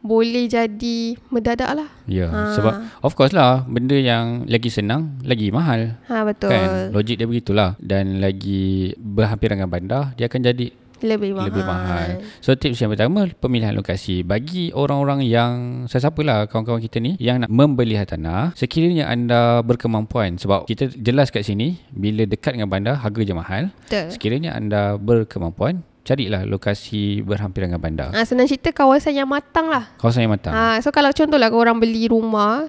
boleh 0.00 0.46
jadi 0.46 1.18
mendadak 1.28 1.74
lah. 1.74 1.88
Ya, 2.06 2.30
Ah. 2.30 2.54
sebab 2.54 2.72
of 3.02 3.12
course 3.12 3.34
lah 3.34 3.66
benda 3.66 3.98
yang 3.98 4.46
lagi 4.46 4.70
senang 4.70 5.18
lagi 5.26 5.50
mahal. 5.50 5.98
Ha 6.06 6.22
betul. 6.22 6.54
Kan? 6.54 6.94
Logik 6.94 7.18
dia 7.18 7.26
begitulah 7.26 7.74
dan 7.82 8.22
lagi 8.22 8.94
berhampiran 8.94 9.58
dengan 9.58 9.68
bandar 9.74 10.02
dia 10.14 10.30
akan 10.30 10.40
jadi 10.40 10.70
Lebih 11.00 11.32
mahal. 11.32 11.48
lebih 11.48 11.64
mahal. 11.64 12.08
So 12.40 12.52
tips 12.52 12.78
yang 12.78 12.92
pertama 12.92 13.26
pemilihan 13.28 13.72
lokasi. 13.72 14.22
Bagi 14.22 14.70
orang-orang 14.70 15.24
yang 15.24 15.52
sesiapa 15.84 16.20
lah 16.20 16.44
kawan-kawan 16.46 16.80
kita 16.80 17.00
ni 17.00 17.16
yang 17.16 17.42
nak 17.42 17.50
membeli 17.50 17.96
hartanah, 17.96 18.52
sekiranya 18.54 19.08
anda 19.08 19.60
berkemampuan 19.60 20.36
sebab 20.36 20.64
kita 20.64 20.92
jelas 20.94 21.28
kat 21.28 21.42
sini 21.42 21.80
bila 21.90 22.24
dekat 22.24 22.54
dengan 22.54 22.68
bandar 22.68 22.94
harga 22.96 23.20
je 23.20 23.32
mahal. 23.32 23.62
Betul. 23.88 24.06
Sekiranya 24.12 24.52
anda 24.52 24.96
berkemampuan, 24.96 25.80
carilah 26.00 26.44
lokasi 26.44 27.20
berhampiran 27.20 27.72
dengan 27.72 27.82
bandar. 27.82 28.08
Ha, 28.12 28.24
senang 28.24 28.48
cerita 28.48 28.70
kawasan 28.70 29.14
yang 29.14 29.28
matang 29.28 29.68
lah. 29.68 29.88
Kawasan 29.96 30.24
yang 30.24 30.32
matang. 30.32 30.52
Ha, 30.52 30.80
so 30.80 30.88
kalau 30.90 31.12
contohlah 31.12 31.48
orang 31.48 31.76
beli 31.76 32.08
rumah 32.08 32.68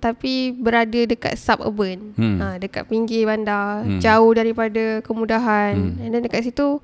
tapi 0.00 0.56
berada 0.56 0.96
dekat 1.04 1.36
suburban. 1.36 2.16
Hmm. 2.16 2.40
Ha, 2.40 2.46
dekat 2.56 2.88
pinggir 2.88 3.28
bandar, 3.28 3.84
Hmm. 3.84 4.00
jauh 4.00 4.32
daripada 4.32 5.04
kemudahan. 5.04 5.76
Hmm. 5.76 6.00
And 6.00 6.10
then 6.10 6.24
dekat 6.24 6.48
situ 6.48 6.80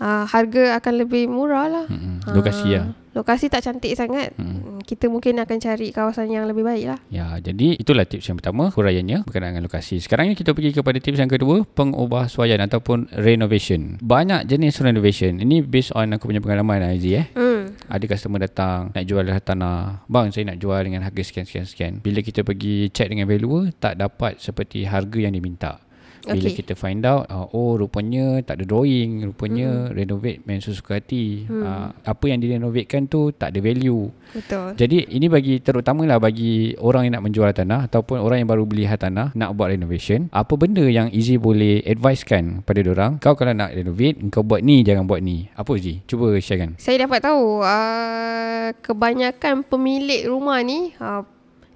uh, 0.00 0.24
harga 0.26 0.78
akan 0.80 0.94
lebih 1.06 1.28
murah 1.30 1.66
lah. 1.70 1.86
Mm-mm. 1.90 2.24
Lokasi 2.34 2.68
lah. 2.74 2.94
Lokasi 3.14 3.46
tak 3.46 3.62
cantik 3.62 3.94
sangat. 3.94 4.34
Hmm. 4.34 4.82
Kita 4.82 5.06
mungkin 5.06 5.38
akan 5.38 5.56
cari 5.62 5.94
kawasan 5.94 6.34
yang 6.34 6.50
lebih 6.50 6.66
baik 6.66 6.84
lah. 6.90 6.98
Ya, 7.14 7.38
jadi 7.38 7.78
itulah 7.78 8.02
tips 8.02 8.26
yang 8.26 8.42
pertama, 8.42 8.74
huraiannya 8.74 9.22
berkenaan 9.22 9.54
dengan 9.54 9.70
lokasi. 9.70 10.02
Sekarang 10.02 10.26
ni 10.26 10.34
kita 10.34 10.50
pergi 10.50 10.74
kepada 10.74 10.98
tips 10.98 11.22
yang 11.22 11.30
kedua, 11.30 11.62
pengubah 11.62 12.26
suaian 12.26 12.58
ataupun 12.58 13.06
renovation. 13.14 14.02
Banyak 14.02 14.50
jenis 14.50 14.82
renovation. 14.82 15.38
Ini 15.38 15.62
based 15.62 15.94
on 15.94 16.10
aku 16.10 16.26
punya 16.26 16.42
pengalaman 16.42 16.90
Aziz 16.90 17.22
eh. 17.22 17.26
Hmm. 17.38 17.78
Ada 17.86 18.04
customer 18.10 18.42
datang 18.42 18.90
nak 18.90 19.04
jual 19.06 19.22
tanah. 19.30 20.02
Bang, 20.10 20.34
saya 20.34 20.50
nak 20.50 20.58
jual 20.58 20.82
dengan 20.82 21.06
harga 21.06 21.22
sekian 21.22 21.46
sekian 21.46 21.66
sekian. 21.70 21.92
Bila 22.02 22.18
kita 22.18 22.42
pergi 22.42 22.90
check 22.90 23.14
dengan 23.14 23.30
valuer, 23.30 23.70
tak 23.78 23.94
dapat 23.94 24.42
seperti 24.42 24.90
harga 24.90 25.22
yang 25.22 25.38
diminta. 25.38 25.78
Bila 26.24 26.40
Okay. 26.44 26.60
kita 26.60 26.72
find 26.76 27.04
out 27.04 27.28
uh, 27.28 27.46
oh 27.52 27.76
rupanya 27.76 28.40
tak 28.40 28.60
ada 28.60 28.64
drawing, 28.64 29.28
rupanya 29.32 29.88
hmm. 29.88 29.92
renovate 29.92 30.38
main 30.48 30.60
sesuka 30.60 30.96
hati. 30.96 31.44
Hmm. 31.44 31.62
Uh, 31.62 31.88
apa 32.04 32.24
yang 32.28 32.40
direnovatekan 32.40 33.08
tu 33.08 33.32
tak 33.32 33.52
ada 33.52 33.60
value. 33.60 34.08
Betul. 34.32 34.76
Jadi 34.76 35.08
ini 35.12 35.26
bagi 35.28 35.60
terutamalah 35.60 36.16
bagi 36.16 36.72
orang 36.80 37.08
yang 37.08 37.14
nak 37.20 37.24
menjual 37.28 37.50
tanah 37.52 37.86
ataupun 37.88 38.20
orang 38.20 38.44
yang 38.44 38.48
baru 38.48 38.64
beli 38.64 38.84
hartanah 38.88 39.36
nak 39.36 39.52
buat 39.56 39.72
renovation, 39.72 40.32
apa 40.32 40.56
benda 40.56 40.84
yang 40.88 41.12
Easy 41.12 41.36
boleh 41.36 41.84
advisekan 41.84 42.64
pada 42.64 42.80
orang? 42.88 43.20
Kau 43.20 43.36
kalau 43.36 43.52
nak 43.52 43.76
renovate, 43.76 44.18
kau 44.32 44.42
buat 44.42 44.64
ni 44.64 44.80
jangan 44.82 45.04
buat 45.04 45.20
ni. 45.20 45.52
Apa 45.54 45.76
Easy? 45.76 46.00
Cuba 46.08 46.32
sharekan. 46.40 46.76
Saya 46.80 47.04
dapat 47.04 47.20
tahu 47.20 47.60
uh, 47.60 48.72
kebanyakan 48.80 49.64
pemilik 49.66 50.28
rumah 50.28 50.60
ni 50.64 50.96
uh, 50.98 51.22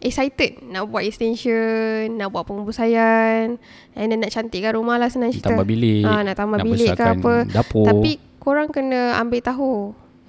excited 0.00 0.62
nak 0.64 0.86
buat 0.86 1.02
extension, 1.02 2.14
nak 2.14 2.30
buat 2.30 2.44
pembusayan, 2.44 3.58
and 3.92 4.06
then 4.06 4.18
nak 4.18 4.30
cantikkan 4.30 4.72
rumah 4.72 4.96
lah 4.96 5.06
senang 5.06 5.30
cerita. 5.30 5.50
Tambah 5.50 5.64
bilik, 5.64 6.02
Ah, 6.02 6.22
nak 6.22 6.34
tambah 6.34 6.56
nak 6.56 6.64
bilik 6.64 6.92
ke 6.92 7.04
apa. 7.04 7.34
dapur. 7.46 7.84
Tapi 7.84 8.10
korang 8.38 8.68
kena 8.68 9.16
ambil 9.16 9.40
tahu. 9.40 9.74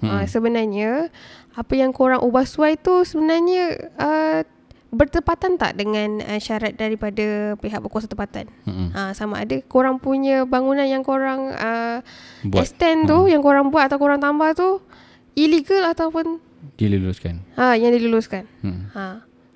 Hmm. 0.00 0.10
Uh, 0.10 0.24
sebenarnya 0.24 1.12
apa 1.52 1.72
yang 1.74 1.92
korang 1.92 2.20
ubah 2.20 2.42
suai 2.42 2.74
tu 2.74 3.04
sebenarnya 3.04 3.68
uh, 3.94 4.40
bertepatan 4.88 5.54
tak 5.54 5.76
dengan 5.76 6.18
uh, 6.20 6.36
syarat 6.36 6.72
daripada 6.72 7.54
pihak 7.54 7.78
berkuasa 7.78 8.08
tempatan. 8.08 8.48
Mm-mm. 8.64 8.90
Uh, 8.90 9.12
sama 9.12 9.38
ada 9.38 9.60
korang 9.62 9.96
punya 9.96 10.42
bangunan 10.42 10.82
yang 10.82 11.00
korang 11.00 11.52
uh, 11.52 12.00
Buat. 12.42 12.64
extend 12.64 13.06
tu, 13.06 13.28
yang 13.28 13.38
korang 13.38 13.68
buat 13.68 13.86
atau 13.86 14.00
korang 14.00 14.18
tambah 14.18 14.50
tu 14.52 14.80
illegal 15.34 15.86
ataupun 15.86 16.40
Diluluskan. 16.74 17.44
ha, 17.54 17.72
yang 17.72 17.92
diluluskan. 17.92 18.48
Hmm. 18.60 18.88
Ha. 18.90 19.04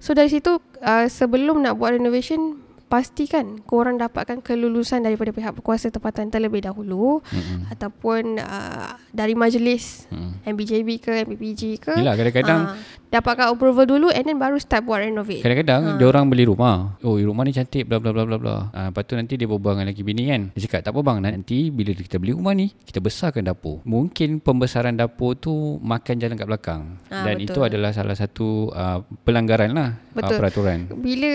So 0.04 0.12
dari 0.12 0.28
situ 0.28 0.60
uh, 0.84 1.08
sebelum 1.08 1.64
nak 1.64 1.80
buat 1.80 1.96
renovation 1.96 2.60
pastikan 2.94 3.58
korang 3.60 3.98
dapatkan 3.98 4.38
kelulusan 4.38 5.02
daripada 5.02 5.34
pihak 5.34 5.50
berkuasa 5.52 5.90
tempatan 5.90 6.30
terlebih 6.30 6.62
dahulu 6.62 7.18
Mm-mm. 7.26 7.66
ataupun 7.68 8.38
uh, 8.38 8.94
dari 9.10 9.34
majlis 9.34 10.06
Mm. 10.06 10.30
MBJB 10.46 10.88
ke 11.00 11.12
MPPG 11.26 11.62
ke. 11.80 11.92
Yelah 11.96 12.14
kadang-kadang 12.14 12.60
Ah, 12.64 12.78
dapatkan 13.10 13.50
approval 13.50 13.82
dulu 13.82 14.06
and 14.10 14.22
then 14.22 14.38
baru 14.38 14.58
start 14.58 14.86
buat 14.86 15.02
renovate. 15.02 15.42
Kadang-kadang 15.42 15.82
Ha. 15.82 15.90
dia 15.98 16.06
orang 16.06 16.30
beli 16.30 16.46
rumah. 16.46 16.94
Oh, 17.00 17.18
rumah 17.18 17.42
ni 17.42 17.50
cantik 17.50 17.82
bla 17.84 17.98
bla 17.98 18.14
bla 18.14 18.22
bla 18.22 18.38
bla. 18.38 18.56
Ah, 18.70 18.88
lepas 18.88 19.02
tu 19.02 19.18
nanti 19.18 19.34
dia 19.34 19.46
berbual 19.46 19.74
dengan 19.74 19.90
lelaki 19.90 20.02
bini 20.02 20.28
kan. 20.28 20.54
Dia 20.54 20.60
cakap, 20.64 20.80
"Tak 20.84 20.92
apa 20.94 21.00
bang, 21.02 21.18
nanti 21.24 21.72
bila 21.72 21.90
kita 21.90 22.16
beli 22.16 22.30
rumah 22.30 22.54
ni, 22.54 22.70
kita 22.84 23.02
besarkan 23.02 23.42
dapur." 23.42 23.82
Mungkin 23.82 24.38
pembesaran 24.38 24.94
dapur 24.94 25.34
tu 25.34 25.50
makan 25.82 26.14
jalan 26.14 26.36
kat 26.36 26.46
belakang. 26.46 26.82
Ah, 27.08 27.26
Dan 27.26 27.34
betul. 27.38 27.46
itu 27.48 27.58
adalah 27.64 27.90
salah 27.90 28.14
satu 28.14 28.70
uh, 28.70 29.02
pelanggaran 29.24 29.74
lah 29.74 29.98
uh, 30.14 30.30
peraturan. 30.30 30.86
Bila 30.94 31.32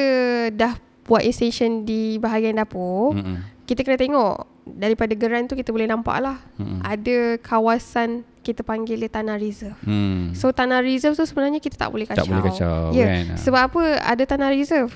dah 0.54 0.74
buat 1.10 1.26
extension 1.26 1.84
di 1.84 2.22
bahagian 2.22 2.56
dapur, 2.56 3.18
Mm-mm. 3.18 3.66
kita 3.66 3.82
kena 3.82 3.98
tengok 3.98 4.36
daripada 4.70 5.18
geran 5.18 5.50
tu 5.50 5.58
kita 5.58 5.74
boleh 5.74 5.90
nampak 5.90 6.22
lah 6.22 6.38
Mm-mm. 6.62 6.86
ada 6.86 7.42
kawasan 7.42 8.22
kita 8.40 8.62
panggil 8.62 8.98
dia 8.98 9.12
tanah 9.12 9.36
reserve. 9.36 9.76
Hmm. 9.84 10.32
So 10.32 10.50
tanah 10.50 10.80
reserve 10.80 11.14
tu 11.14 11.26
sebenarnya 11.28 11.60
kita 11.60 11.76
tak 11.76 11.92
boleh 11.92 12.08
kacau. 12.08 12.24
Tak 12.24 12.30
boleh 12.30 12.46
kacau, 12.50 12.78
Ya. 12.96 13.06
kan? 13.06 13.36
Sebab 13.36 13.62
apa 13.68 13.82
ada 14.00 14.24
tanah 14.26 14.50
reserve. 14.50 14.90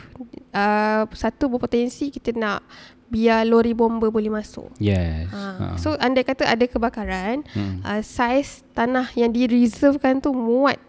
Uh, 0.54 1.04
satu 1.12 1.52
berpotensi 1.52 2.08
kita 2.08 2.34
nak 2.34 2.63
biar 3.12 3.45
lori 3.45 3.78
bomba 3.78 4.10
boleh 4.10 4.32
masuk. 4.32 4.73
Yes. 4.82 5.30
Ha. 5.30 5.78
So 5.78 5.93
andai 5.99 6.26
kata 6.26 6.49
ada 6.49 6.65
kebakaran, 6.65 7.45
Hmm. 7.54 7.84
uh, 7.84 8.02
saiz 8.02 8.63
tanah 8.73 9.12
yang 9.13 9.30
direservekan 9.30 10.17
tu 10.17 10.34
muat 10.34 10.80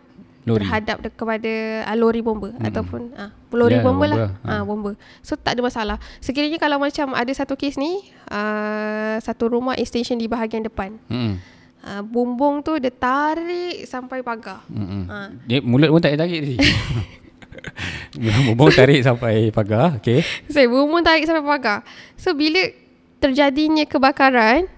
Lori. 0.45 0.61
terhadap 0.61 0.97
de- 1.01 1.15
kepada 1.17 1.53
uh, 1.89 1.97
lori 1.97 2.21
bomba 2.21 2.53
hmm. 2.53 2.69
ataupun 2.69 3.01
uh, 3.17 3.33
lori 3.51 3.81
Ya, 3.81 3.85
bomba 3.85 4.05
bomba 4.05 4.07
lah. 4.13 4.19
lah. 4.45 4.61
Ah 4.61 4.63
bomba. 4.63 4.93
So 5.25 5.41
tak 5.41 5.57
ada 5.57 5.65
masalah. 5.65 5.97
Sekiranya 6.21 6.61
kalau 6.61 6.77
macam 6.77 7.17
ada 7.17 7.33
satu 7.33 7.57
kes 7.57 7.81
ni, 7.81 8.05
uh, 8.29 9.17
satu 9.25 9.49
rumah 9.49 9.73
extension 9.81 10.21
di 10.21 10.29
bahagian 10.29 10.61
depan. 10.61 11.01
Hmm. 11.09 11.41
Uh, 11.85 12.01
bumbung 12.01 12.65
tu 12.65 12.77
dia 12.81 12.93
tarik 12.93 13.85
sampai 13.85 14.21
pagar. 14.21 14.65
Hmm. 14.69 15.05
Ha. 15.09 15.17
Dia 15.45 15.61
mulut 15.61 15.93
pun 15.93 16.01
tak 16.01 16.17
payah 16.17 16.21
tarik 16.25 16.39
tadi. 16.41 16.57
Bumbung 18.15 18.71
tarik 18.71 19.01
sampai 19.03 19.49
pagar, 19.51 19.99
okey. 19.99 20.21
So 20.53 20.61
bumbung 20.69 21.03
tarik 21.03 21.25
sampai 21.25 21.45
pagar. 21.45 21.83
So 22.15 22.37
bila 22.37 22.61
terjadinya 23.19 23.89
kebakaran, 23.89 24.69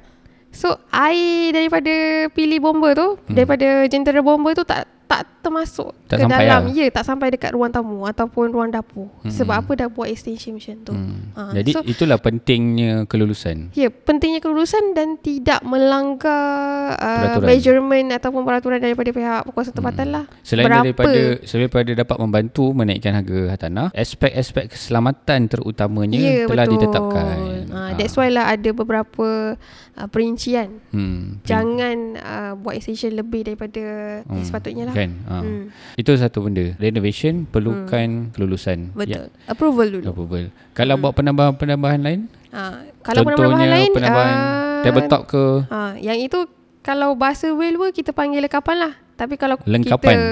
so 0.55 0.79
air 0.95 1.53
daripada 1.53 1.93
pilih 2.33 2.63
bomba 2.63 2.95
tu, 2.95 3.19
hmm. 3.19 3.35
daripada 3.35 3.67
jentera 3.91 4.21
bomba 4.23 4.55
tu 4.55 4.65
tak 4.65 4.87
tak 5.07 5.43
termasuk 5.43 5.95
Tak 6.07 6.17
ke 6.17 6.23
sampai 6.23 6.43
dalam. 6.43 6.63
lah. 6.63 6.73
Ya, 6.73 6.87
tak 6.89 7.05
sampai 7.05 7.27
dekat 7.29 7.51
ruang 7.51 7.69
tamu 7.69 8.03
ataupun 8.03 8.45
ruang 8.49 8.71
dapur. 8.71 9.11
Hmm. 9.21 9.29
Sebab 9.29 9.55
apa 9.59 9.73
dah 9.75 9.89
buat 9.89 10.07
extension 10.07 10.55
macam 10.55 10.75
tu. 10.81 10.95
Hmm. 10.95 11.35
Ah, 11.35 11.51
Jadi 11.51 11.71
so, 11.75 11.83
itulah 11.83 12.17
pentingnya 12.17 13.05
kelulusan. 13.05 13.75
Ya, 13.75 13.91
pentingnya 13.91 14.39
kelulusan 14.39 14.95
dan 14.95 15.19
tidak 15.19 15.67
melanggar 15.67 16.95
uh, 16.95 17.35
Peraturan. 17.35 17.47
measurement 17.47 18.09
ataupun 18.13 18.41
peraturan 18.43 18.79
daripada 18.79 19.11
pihak 19.11 19.41
berkuasa 19.45 19.71
tempatan 19.71 20.07
lah. 20.13 20.25
Selain 20.41 20.67
Berapa? 20.67 20.85
daripada 20.87 21.21
selain 21.43 21.67
daripada 21.67 21.91
dapat 21.97 22.17
membantu 22.17 22.65
menaikkan 22.71 23.13
harga 23.13 23.39
hartanah, 23.51 23.89
aspek-aspek 23.93 24.71
keselamatan 24.71 25.51
terutamanya 25.51 26.17
Ya, 26.17 26.47
telah 26.47 26.65
betul. 26.65 26.75
ditetapkan. 26.79 27.37
Uh, 27.67 27.91
that's 27.95 28.15
why 28.15 28.31
lah 28.31 28.47
ada 28.49 28.71
beberapa 28.71 29.59
uh, 29.93 30.09
perincian. 30.09 30.79
hmm. 30.91 31.43
Jangan 31.43 31.97
uh, 32.17 32.53
buat 32.55 32.75
extension 32.75 33.11
lebih 33.11 33.43
daripada 33.45 33.83
hmm. 34.23 34.45
sepatutnya 34.45 34.85
lah. 34.87 34.95
Kan? 34.95 35.11
Ha. 35.27 35.37
Hmm. 35.43 35.65
Itu 35.97 36.13
satu 36.13 36.45
benda. 36.45 36.77
Renovation 36.77 37.49
perlukan 37.49 38.31
kelulusan. 38.31 38.93
Betul. 38.93 39.33
Approval 39.49 39.87
dulu. 39.91 40.05
Ya, 40.05 40.11
approval. 40.13 40.45
Kalau 40.73 40.95
buat 40.97 41.13
penambahan-penambahan 41.13 42.01
lain, 42.01 42.23
Uh, 42.47 42.89
kalau 43.05 43.21
contohnya 43.21 43.37
penambahan 43.37 43.69
lain, 43.69 43.91
penambahan 43.93 44.33
ah, 44.33 44.81
tabletop 44.81 45.29
ke 45.29 45.45
uh, 45.69 45.93
yang 46.01 46.17
itu 46.17 46.49
kalau 46.81 47.13
bahasa 47.13 47.53
Wales 47.53 47.93
kita 47.93 48.17
panggil 48.17 48.41
lengkapan 48.41 48.77
lah. 48.81 48.93
Tapi 49.13 49.37
kalau 49.37 49.61
Lengkapan. 49.69 50.17
kita 50.17 50.25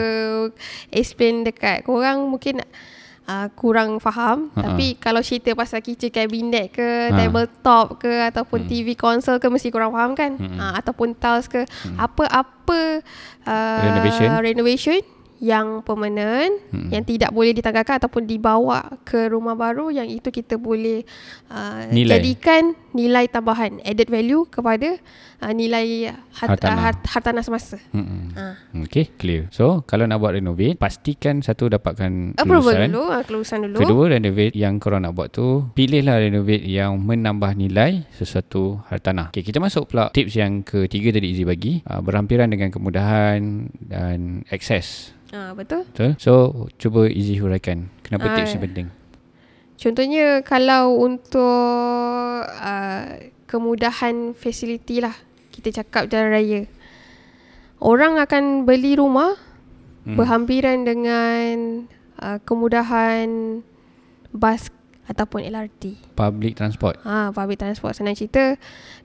explain 0.89 1.45
dekat 1.45 1.85
korang 1.85 2.25
mungkin 2.25 2.65
uh, 3.27 3.47
kurang 3.53 4.01
faham. 4.01 4.49
Ha-ha. 4.57 4.73
Tapi 4.73 4.97
kalau 4.97 5.21
cerita 5.21 5.53
pasal 5.53 5.85
kitchen 5.85 6.09
cabinet 6.09 6.73
ke, 6.73 7.13
Ha. 7.13 7.17
tabletop 7.19 8.01
ke 8.01 8.13
ataupun 8.25 8.65
Hmm. 8.65 8.71
TV 8.73 8.97
console 8.97 9.37
ke 9.37 9.49
mesti 9.49 9.69
korang 9.69 9.93
faham 9.93 10.17
kan? 10.17 10.41
Hmm. 10.41 10.57
Uh, 10.57 10.73
ataupun 10.81 11.13
tiles 11.13 11.45
ke, 11.45 11.69
apa-apa 11.97 13.05
uh, 13.45 13.81
Renovation. 13.85 14.29
renovation 14.41 15.01
yang 15.45 15.85
permanent 15.85 16.57
Hmm. 16.73 16.89
yang 16.89 17.05
tidak 17.05 17.29
boleh 17.31 17.53
ditanggalkan 17.53 18.01
ataupun 18.01 18.25
dibawa 18.25 18.97
ke 19.05 19.29
rumah 19.29 19.53
baru 19.53 19.93
yang 19.93 20.09
itu 20.09 20.33
kita 20.33 20.57
boleh 20.57 21.05
uh, 21.49 21.85
Nilai. 21.93 22.19
jadikan 22.19 22.73
nilai 22.91 23.29
tambahan 23.29 23.79
added 23.83 24.09
value 24.09 24.47
kepada 24.47 24.97
uh, 25.39 25.53
nilai 25.53 26.09
hat, 26.33 26.49
Hartanah. 26.49 26.57
hartanah. 26.57 26.75
Uh, 26.75 26.83
hart, 26.83 26.99
hartanah 27.05 27.43
semasa. 27.43 27.77
Hmm. 27.91 28.33
Uh. 28.33 28.55
Okay, 28.87 29.11
clear. 29.15 29.47
So, 29.51 29.85
kalau 29.85 30.05
nak 30.05 30.19
buat 30.19 30.35
renovate, 30.35 30.75
pastikan 30.75 31.43
satu 31.43 31.69
dapatkan 31.69 32.35
Approval 32.35 32.75
kelulusan. 32.75 32.89
dulu, 32.89 33.03
uh, 33.05 33.23
kelulusan 33.23 33.59
dulu. 33.69 33.77
Kedua, 33.79 34.05
renovate 34.11 34.55
yang 34.55 34.79
korang 34.79 35.03
nak 35.03 35.13
buat 35.13 35.31
tu, 35.31 35.69
pilihlah 35.73 36.19
renovate 36.21 36.65
yang 36.65 36.97
menambah 36.97 37.53
nilai 37.53 38.07
sesuatu 38.11 38.81
hartanah. 38.89 39.31
Okay, 39.31 39.43
kita 39.43 39.59
masuk 39.59 39.91
pula 39.91 40.09
tips 40.09 40.35
yang 40.35 40.63
ketiga 40.63 41.13
tadi 41.13 41.35
Izzy 41.35 41.45
bagi. 41.45 41.83
Uh, 41.85 41.99
berhampiran 42.01 42.47
dengan 42.47 42.71
kemudahan 42.71 43.41
dan 43.77 44.43
akses. 44.49 45.11
Uh, 45.35 45.51
betul. 45.59 45.83
Betul? 45.91 46.11
So, 46.23 46.33
cuba 46.79 47.11
Izzy 47.11 47.43
huraikan. 47.43 47.91
Kenapa 48.07 48.31
Ah. 48.31 48.35
tips 48.39 48.55
ni 48.55 48.61
penting? 48.63 48.87
Contohnya 49.75 50.47
kalau 50.47 50.95
untuk 51.03 52.47
uh, 52.47 53.05
kemudahan 53.51 54.39
fasiliti 54.39 55.03
lah 55.03 55.15
kita 55.51 55.83
cakap 55.83 56.07
jalan 56.07 56.31
raya. 56.31 56.61
Orang 57.83 58.23
akan 58.23 58.63
beli 58.63 58.95
rumah 58.95 59.35
hmm. 60.07 60.15
berhampiran 60.15 60.87
dengan 60.87 61.45
uh, 62.23 62.39
kemudahan 62.47 63.61
bas 64.31 64.71
ataupun 65.11 65.45
LRT. 65.45 66.15
Public 66.17 66.57
transport. 66.57 66.97
Ha, 67.05 67.35
public 67.35 67.61
transport 67.61 67.93
senang 67.93 68.17
cerita 68.17 68.57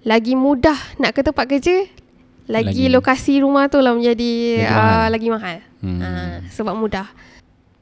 lagi 0.06 0.38
mudah 0.38 0.78
nak 1.02 1.12
ke 1.18 1.26
tempat 1.26 1.50
kerja 1.50 1.90
lagi, 2.50 2.66
Lagi- 2.84 2.90
lokasi 2.90 3.34
rumah 3.40 3.66
tu 3.66 3.78
lah 3.78 3.94
menjadi 3.94 4.32
Lagi 4.58 4.66
uh, 4.66 4.74
mahal. 4.76 5.08
lagi 5.08 5.28
mahal. 5.30 5.58
Hmm. 5.80 6.00
Ha, 6.00 6.10
sebab 6.50 6.74
mudah. 6.74 7.08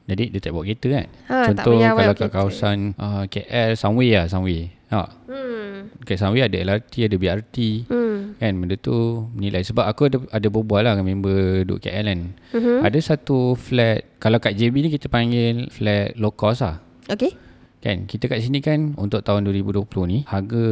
Jadi, 0.04 0.28
dia 0.28 0.40
tak 0.40 0.52
bawa 0.52 0.62
kereta 0.62 0.86
kan? 0.90 1.06
Ha, 1.26 1.36
Contoh 1.46 1.72
kalau 1.72 1.96
kat 2.14 2.16
kereta. 2.18 2.26
kawasan 2.30 2.78
uh, 2.94 3.24
KL, 3.26 3.70
Sunway 3.74 4.12
lah, 4.12 4.24
Sunway. 4.24 4.72
Ha, 4.88 5.04
Hmm. 5.26 5.92
kat 6.00 6.16
Sunway 6.16 6.40
ada 6.42 6.56
LRT, 6.56 6.92
ada 7.02 7.16
BRT. 7.16 7.56
Hmm. 7.86 8.08
Kan 8.36 8.54
benda 8.54 8.74
tu 8.74 8.94
nilai 9.32 9.60
Sebab 9.60 9.82
aku 9.82 10.06
ada 10.06 10.18
ada 10.30 10.46
berbual 10.46 10.80
lah 10.80 10.94
dengan 10.94 11.10
member 11.10 11.38
duduk 11.62 11.82
KL 11.82 12.06
kan 12.06 12.20
Mhm. 12.52 12.82
Ada 12.82 12.98
satu 13.04 13.52
flat 13.52 14.14
Kalau 14.16 14.38
kat 14.38 14.54
JB 14.54 14.74
ni 14.78 14.88
kita 14.88 15.06
panggil 15.06 15.66
flat 15.68 16.14
low 16.14 16.30
cost 16.30 16.62
lah 16.62 16.78
Okey. 17.08 17.34
Kan 17.78 18.10
kita 18.10 18.26
kat 18.26 18.42
sini 18.42 18.58
kan 18.58 18.98
Untuk 18.98 19.22
tahun 19.22 19.46
2020 19.46 19.86
ni 20.10 20.18
Harga 20.26 20.64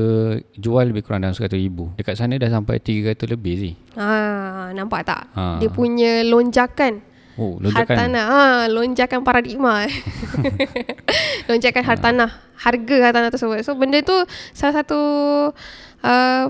jual 0.59 0.91
lebih 0.91 1.07
kurang 1.07 1.23
dalam 1.23 1.39
RM100,000 1.39 1.79
Dekat 1.95 2.15
sana 2.19 2.35
dah 2.35 2.51
sampai 2.51 2.83
300 2.83 3.31
lebih 3.31 3.55
sih 3.55 3.75
Ha, 3.95 4.75
nampak 4.75 5.07
tak? 5.07 5.31
Ha. 5.39 5.63
Dia 5.63 5.71
punya 5.71 6.27
lonjakan 6.27 7.17
Oh 7.37 7.61
lonjakan 7.61 8.17
hartanah. 8.17 8.25
Ha, 8.33 8.45
lonjakan 8.73 9.21
paradigma. 9.21 9.85
lonjakan 11.53 11.85
hartanah. 11.85 12.31
Harga 12.57 12.97
hartanah 13.05 13.29
tersebut. 13.29 13.61
So 13.61 13.77
benda 13.77 14.01
tu 14.01 14.17
salah 14.57 14.81
satu 14.81 15.01
uh, 16.01 16.45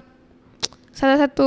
salah 0.96 1.20
satu 1.20 1.44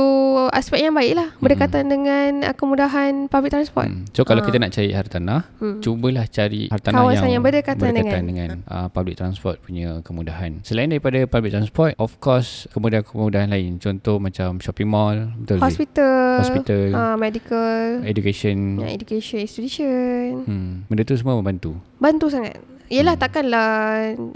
aspek 0.48 0.78
yang 0.80 0.94
baik 0.94 1.18
lah 1.18 1.34
berdekatan 1.36 1.90
dengan 1.90 2.46
uh, 2.46 2.54
kemudahan 2.54 3.26
public 3.26 3.50
transport. 3.50 3.90
Hmm. 3.90 4.06
So 4.14 4.22
kalau 4.22 4.40
Ah. 4.40 4.46
kita 4.46 4.56
nak 4.56 4.70
cari 4.70 4.94
hartanah, 4.94 5.40
Hmm. 5.58 5.82
cubalah 5.82 6.24
cari 6.24 6.70
hartanah 6.70 7.02
Kawasan 7.02 7.26
yang, 7.26 7.34
yang 7.34 7.42
berdekatan 7.42 7.90
dengan, 7.90 8.22
dengan- 8.22 8.24
dengan 8.24 8.50
uh, 8.64 8.86
public 8.86 9.18
transport 9.18 9.58
punya 9.58 9.98
kemudahan. 10.00 10.62
Selain 10.62 10.86
daripada 10.86 11.26
public 11.26 11.50
transport, 11.50 11.98
of 11.98 12.14
course 12.16 12.70
kemudahan-kemudahan 12.70 13.50
lain. 13.50 13.76
Contoh 13.76 14.16
macam 14.16 14.62
shopping 14.62 14.86
mall, 14.86 15.18
betul? 15.36 15.58
Hospital, 15.58 16.38
Hospital, 16.38 16.82
uh, 16.92 17.16
medical, 17.18 18.06
education. 18.06 18.78
yeah, 18.78 18.94
education 18.94 19.42
institution. 19.42 20.46
Hmm. 20.46 20.72
Benda 20.86 21.02
tu 21.02 21.18
semua 21.18 21.34
membantu. 21.34 21.74
Bantu 21.98 22.30
sangat. 22.30 22.54
Yelah 22.86 23.14
Hmm. 23.14 23.22
takkanlah 23.22 23.70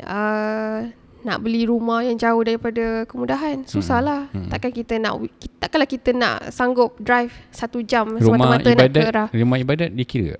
uh, 0.01 0.79
nak 1.25 1.41
beli 1.41 1.65
rumah 1.65 2.05
yang 2.05 2.15
jauh 2.15 2.41
daripada 2.41 3.03
kemudahan. 3.05 3.65
Susah 3.65 3.99
Hmm. 3.99 4.07
lah. 4.07 4.21
Hmm. 4.31 4.49
Takkan 4.49 4.71
kita 4.71 4.95
nak 4.97 5.13
kita, 5.35 5.55
takkanlah 5.59 5.89
kita 5.89 6.11
nak 6.13 6.37
sanggup 6.49 6.95
drive 6.99 7.33
satu 7.51 7.81
jam 7.81 8.15
Rumah 8.15 8.21
semata-mata 8.21 8.69
nak 8.69 8.77
ke 8.77 8.85
ibadat, 8.85 9.05
arah 9.09 9.29
rumah 9.33 9.59
ibadat 9.59 9.91
dikira 9.91 10.37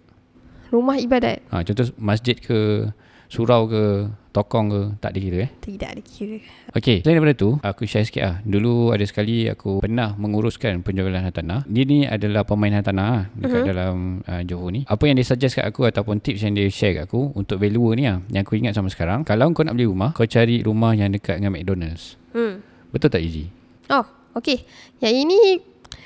rumah 0.69 0.99
ibadat. 0.99 1.39
Ha, 1.49 1.63
contoh 1.63 1.87
masjid 1.97 2.35
ke, 2.35 2.91
surau 3.35 3.67
ke, 3.67 4.07
tokong 4.31 4.67
ke, 4.67 4.81
tak 4.99 5.11
dikira 5.11 5.47
eh? 5.47 5.51
Tidak 5.59 5.91
dikira. 5.95 6.39
Okey, 6.71 7.03
selain 7.03 7.19
daripada 7.19 7.35
tu, 7.35 7.51
aku 7.59 7.83
share 7.83 8.03
sikit 8.03 8.23
lah. 8.23 8.37
Dulu 8.41 8.95
ada 8.95 9.03
sekali 9.03 9.47
aku 9.47 9.83
pernah 9.83 10.15
menguruskan 10.15 10.81
penjualan 10.81 11.19
hartanah. 11.19 11.67
Dia 11.67 11.83
ni 11.83 12.07
adalah 12.07 12.47
pemain 12.47 12.71
hartanah 12.71 13.07
lah 13.11 13.23
dekat 13.35 13.61
Mhm. 13.61 13.69
dalam 13.69 13.95
uh, 14.23 14.43
Johor 14.43 14.71
ni. 14.71 14.87
Apa 14.87 15.03
yang 15.05 15.19
dia 15.19 15.27
suggest 15.27 15.59
kat 15.59 15.67
aku 15.67 15.83
ataupun 15.83 16.19
tips 16.19 16.43
yang 16.43 16.55
dia 16.55 16.71
share 16.71 16.95
kat 16.95 17.05
aku 17.07 17.35
untuk 17.35 17.59
valuer 17.59 17.95
ni 17.95 18.07
lah. 18.07 18.23
Yang 18.31 18.43
aku 18.47 18.55
ingat 18.57 18.73
sampai 18.73 18.91
sekarang. 18.91 19.21
Kalau 19.23 19.51
kau 19.51 19.63
nak 19.63 19.75
beli 19.75 19.87
rumah, 19.87 20.15
kau 20.15 20.23
cari 20.25 20.63
rumah 20.63 20.95
yang 20.95 21.11
dekat 21.11 21.39
dengan 21.39 21.59
McDonald's. 21.59 22.15
Hmm. 22.31 22.63
Betul 22.91 23.11
tak 23.11 23.23
Izzy? 23.23 23.51
Oh, 23.91 24.07
okey. 24.35 24.63
Yang 24.99 25.15
ini 25.21 25.41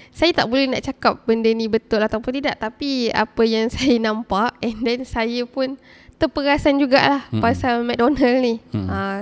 saya 0.09 0.35
tak 0.35 0.51
boleh 0.51 0.67
nak 0.67 0.83
cakap 0.83 1.23
benda 1.25 1.47
ni 1.49 1.71
betul 1.71 2.03
ataupun 2.03 2.33
tidak 2.35 2.59
tapi 2.59 3.07
apa 3.09 3.43
yang 3.47 3.71
saya 3.75 3.97
nampak 3.97 4.51
and 4.59 4.83
then 4.83 5.01
saya 5.03 5.47
pun 5.47 5.79
terperasan 6.19 6.83
jugalah 6.83 7.25
hmm. 7.31 7.41
pasal 7.41 7.87
McDonald 7.87 8.39
ni. 8.43 8.55
Mm-mm. 8.75 8.91
Uh, 8.91 9.21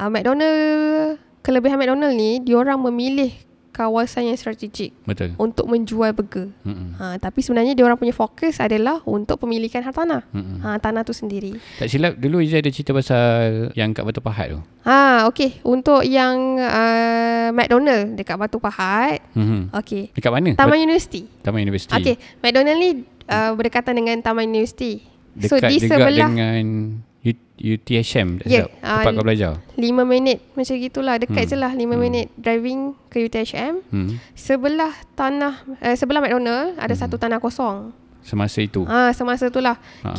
uh, 0.00 0.08
McDonald 0.08 1.20
kelebihan 1.44 1.76
McDonald 1.76 2.16
ni 2.16 2.40
diorang 2.40 2.80
memilih 2.80 3.32
kawasan 3.72 4.28
yang 4.28 4.36
strategik 4.36 4.92
Betul. 5.08 5.32
untuk 5.40 5.64
menjual 5.64 6.12
burger. 6.12 6.52
Mm-mm. 6.60 6.92
Ha, 7.00 7.16
tapi 7.16 7.40
sebenarnya 7.40 7.72
diorang 7.72 7.96
punya 7.96 8.12
fokus 8.12 8.60
adalah 8.60 9.00
untuk 9.08 9.40
pemilikan 9.40 9.80
hartanah. 9.80 10.28
Mm-mm. 10.28 10.60
Ha, 10.60 10.76
tanah 10.76 11.02
tu 11.08 11.16
sendiri. 11.16 11.56
Tak 11.80 11.88
silap 11.88 12.20
dulu 12.20 12.44
Izzy 12.44 12.60
ada 12.60 12.68
cerita 12.68 12.92
pasal 12.92 13.72
yang 13.72 13.96
kat 13.96 14.04
Batu 14.04 14.20
Pahat 14.20 14.52
tu. 14.52 14.60
Ha, 14.84 15.24
okey. 15.32 15.64
Untuk 15.64 16.04
yang 16.04 16.60
uh, 16.60 17.48
McDonald 17.56 18.12
dekat 18.20 18.36
Batu 18.36 18.60
Pahat. 18.60 19.24
Mm-hmm. 19.32 19.72
Okey. 19.72 20.12
Dekat 20.12 20.30
mana? 20.30 20.52
Taman 20.52 20.76
Universiti. 20.76 21.24
Taman 21.40 21.64
Universiti. 21.64 21.96
Okey, 21.96 22.14
McDonald 22.44 22.76
ni 22.76 23.08
uh, 23.32 23.56
berdekatan 23.56 23.96
dengan 23.96 24.20
Taman 24.20 24.52
Universiti. 24.52 25.11
So 25.38 25.54
Dekat 25.54 25.68
di 25.68 25.76
juga 25.78 25.88
sebelah 25.88 26.28
dengan 26.28 26.62
U- 27.22 27.48
UTHM 27.54 28.28
Ya, 28.42 28.66
silap. 28.66 28.70
Tempat 28.74 29.06
ah, 29.06 29.12
kau 29.12 29.22
belajar. 29.22 29.52
5 29.72 29.78
minit 30.04 30.38
macam 30.52 30.74
gitulah 30.76 31.14
dekat 31.16 31.38
Hmm. 31.38 31.48
je 31.48 31.56
lah 31.56 31.70
5 31.70 31.86
Hmm. 31.86 31.96
minit 31.96 32.26
driving 32.34 32.80
ke 33.06 33.22
UTHM. 33.22 33.74
Hmm. 33.86 34.18
Sebelah 34.32 34.90
tanah 35.14 35.54
eh, 35.78 35.94
sebelah 35.94 36.18
McDonald 36.18 36.74
ada 36.76 36.90
Hmm. 36.90 37.00
satu 37.00 37.16
tanah 37.16 37.38
kosong. 37.38 37.94
Semasa 38.20 38.58
itu. 38.58 38.82
Ah 38.84 39.10
semasa 39.10 39.46
tu 39.46 39.58
lah. 39.58 39.78
Ha. 40.02 40.18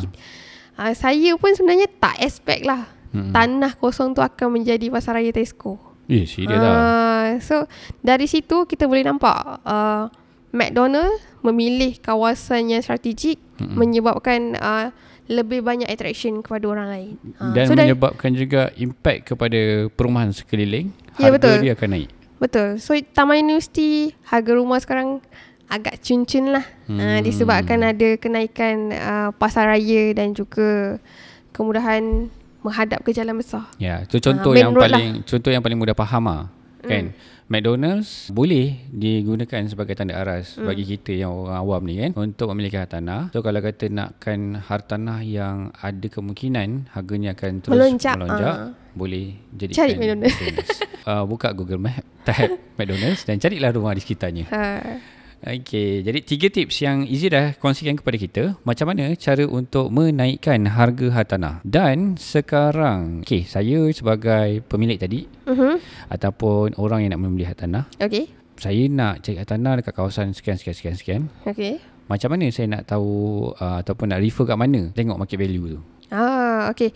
Ah, 0.74 0.94
saya 0.94 1.36
pun 1.36 1.52
sebenarnya 1.52 1.92
tak 1.94 2.18
expect 2.18 2.64
lah 2.64 2.88
Hmm. 3.10 3.30
tanah 3.30 3.76
kosong 3.76 4.12
tu 4.12 4.20
akan 4.20 4.48
menjadi 4.50 4.90
pasar 4.90 5.16
raya 5.16 5.30
Tesco. 5.30 5.78
Eh, 6.06 6.24
serius 6.24 6.52
lah. 6.54 6.74
Ah, 6.74 7.28
so 7.40 7.64
dari 8.00 8.26
situ 8.26 8.64
kita 8.64 8.84
boleh 8.84 9.04
nampak 9.04 9.36
uh, 9.62 10.08
McDonald 10.54 11.18
memilih 11.42 11.98
kawasan 11.98 12.70
yang 12.70 12.80
strategik 12.80 13.42
Mm-mm. 13.58 13.74
menyebabkan 13.74 14.54
uh, 14.56 14.94
lebih 15.26 15.60
banyak 15.60 15.88
attraction 15.88 16.40
kepada 16.40 16.66
orang 16.68 16.88
lain. 16.88 17.14
Ah, 17.36 17.52
Dan 17.52 17.66
so 17.66 17.74
dari- 17.74 17.90
menyebabkan 17.90 18.32
juga 18.32 18.70
impact 18.76 19.34
kepada 19.34 19.60
perumahan 19.90 20.30
sekeliling. 20.30 20.94
Ya, 21.18 21.28
harga 21.28 21.36
betul. 21.36 21.56
dia 21.60 21.74
akan 21.74 21.90
naik. 21.90 22.10
Betul. 22.38 22.68
So 22.78 22.94
Taman 22.94 23.40
Universiti 23.42 24.14
harga 24.24 24.52
rumah 24.52 24.78
sekarang 24.78 25.24
agak 25.66 26.00
cun-cun 26.00 26.54
lah. 26.54 26.66
Hmm. 26.86 27.00
Uh, 27.00 27.20
disebabkan 27.24 27.82
ada 27.82 28.10
kenaikan 28.16 28.92
uh, 28.92 29.30
pasar 29.34 29.68
raya 29.68 30.14
dan 30.14 30.36
juga 30.36 31.00
kemudahan 31.50 32.30
menghadap 32.62 33.02
ke 33.02 33.12
jalan 33.12 33.36
besar. 33.36 33.68
Ya, 33.76 34.04
tu 34.06 34.20
contoh 34.20 34.52
Ah, 34.52 34.56
main 34.56 34.64
yang 34.64 34.76
paling 34.76 35.10
contoh 35.24 35.50
yang 35.50 35.64
paling 35.64 35.80
mudah 35.80 35.96
faham 35.96 36.24
ah. 36.28 36.44
Kan? 36.84 37.06
McDonald's 37.48 38.32
boleh 38.34 38.88
digunakan 38.90 39.62
sebagai 39.68 39.94
tanda 39.94 40.16
aras 40.16 40.56
Hmm. 40.58 40.66
bagi 40.68 40.84
kita 40.88 41.12
yang 41.14 41.32
orang 41.32 41.58
awam 41.60 41.82
ni 41.86 41.96
kan 42.00 42.12
untuk 42.16 42.50
memiliki 42.56 42.80
hartanah. 42.80 43.30
So 43.36 43.44
kalau 43.44 43.60
kata 43.60 43.92
nakkan 43.92 44.58
hartanah 44.58 45.20
yang 45.22 45.70
ada 45.76 46.08
kemungkinan 46.08 46.92
harganya 46.96 47.36
akan 47.36 47.52
terus 47.62 47.74
Melonjak, 47.76 48.16
melonjak 48.16 48.56
ah. 48.56 48.70
boleh 48.96 49.38
jadikan 49.54 49.78
Cari 49.80 49.94
McDonald's. 50.00 50.38
uh, 51.10 51.24
buka 51.28 51.52
Google 51.52 51.82
Map, 51.84 52.04
type 52.28 52.58
McDonald's 52.80 53.22
dan 53.28 53.38
carilah 53.38 53.70
rumah 53.72 53.94
di 53.94 54.02
sekitarnya. 54.02 54.46
Ha. 54.50 54.64
Okey, 55.44 56.08
jadi 56.08 56.20
tiga 56.24 56.48
tips 56.48 56.80
yang 56.80 57.04
Izzy 57.04 57.28
dah 57.28 57.52
kongsikan 57.60 58.00
kepada 58.00 58.16
kita 58.16 58.44
macam 58.64 58.96
mana 58.96 59.12
cara 59.20 59.44
untuk 59.44 59.92
menaikkan 59.92 60.64
harga 60.72 61.12
hartanah. 61.12 61.60
Dan 61.68 62.16
sekarang, 62.16 63.28
okey, 63.28 63.44
saya 63.44 63.92
sebagai 63.92 64.64
pemilik 64.72 64.96
tadi 64.96 65.28
Uh-huh. 65.44 65.76
ataupun 66.08 66.80
orang 66.80 67.04
yang 67.04 67.20
nak 67.20 67.28
membeli 67.28 67.44
hartanah, 67.44 67.92
Okay. 68.00 68.32
saya 68.56 68.88
nak 68.88 69.20
cari 69.20 69.36
hartanah 69.36 69.84
dekat 69.84 69.92
kawasan 69.92 70.32
sekian 70.32 70.56
sekian 70.56 70.76
sekian 70.80 70.96
sekian. 70.96 71.22
Okay. 71.44 71.84
Macam 72.08 72.32
mana 72.32 72.48
saya 72.48 72.80
nak 72.80 72.88
tahu 72.88 73.52
uh, 73.60 73.84
ataupun 73.84 74.16
nak 74.16 74.24
refer 74.24 74.48
kat 74.48 74.56
mana 74.56 74.96
tengok 74.96 75.20
market 75.20 75.36
value 75.36 75.76
tu. 75.76 75.80
Ah, 76.08 76.72
okay. 76.72 76.96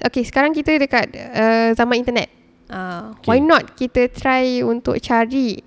Okay, 0.00 0.24
sekarang 0.24 0.56
kita 0.56 0.80
dekat 0.80 1.12
uh, 1.12 1.76
zaman 1.76 2.00
internet. 2.00 2.32
Uh, 2.72 3.12
okay. 3.20 3.28
Why 3.28 3.38
not 3.44 3.76
kita 3.76 4.08
try 4.08 4.64
untuk 4.64 4.96
cari 4.96 5.60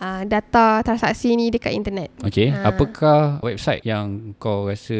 uh, 0.00 0.22
data 0.24 0.82
transaksi 0.82 1.34
ni 1.34 1.50
dekat 1.52 1.74
internet. 1.74 2.10
Okey, 2.24 2.50
Ah. 2.50 2.70
apakah 2.72 3.42
website 3.42 3.82
yang 3.84 4.34
kau 4.38 4.66
rasa 4.66 4.98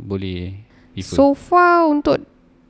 boleh 0.00 0.64
refer? 0.94 1.16
So 1.16 1.34
far 1.36 1.88
untuk 1.88 2.22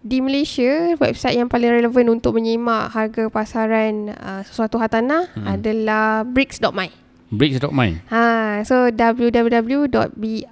di 0.05 0.21
Malaysia, 0.21 0.93
website 1.01 1.41
yang 1.41 1.49
paling 1.49 1.81
relevan 1.81 2.13
untuk 2.21 2.37
menyimak 2.37 2.93
harga 2.93 3.33
pasaran 3.33 4.13
uh, 4.13 4.45
sesuatu 4.45 4.77
hartanah 4.77 5.33
hmm. 5.33 5.47
adalah 5.49 6.29
bricks.my. 6.29 6.93
Bricks.my 7.35 8.13
Ha, 8.13 8.63
so 8.69 8.93
www.bri 8.93 10.45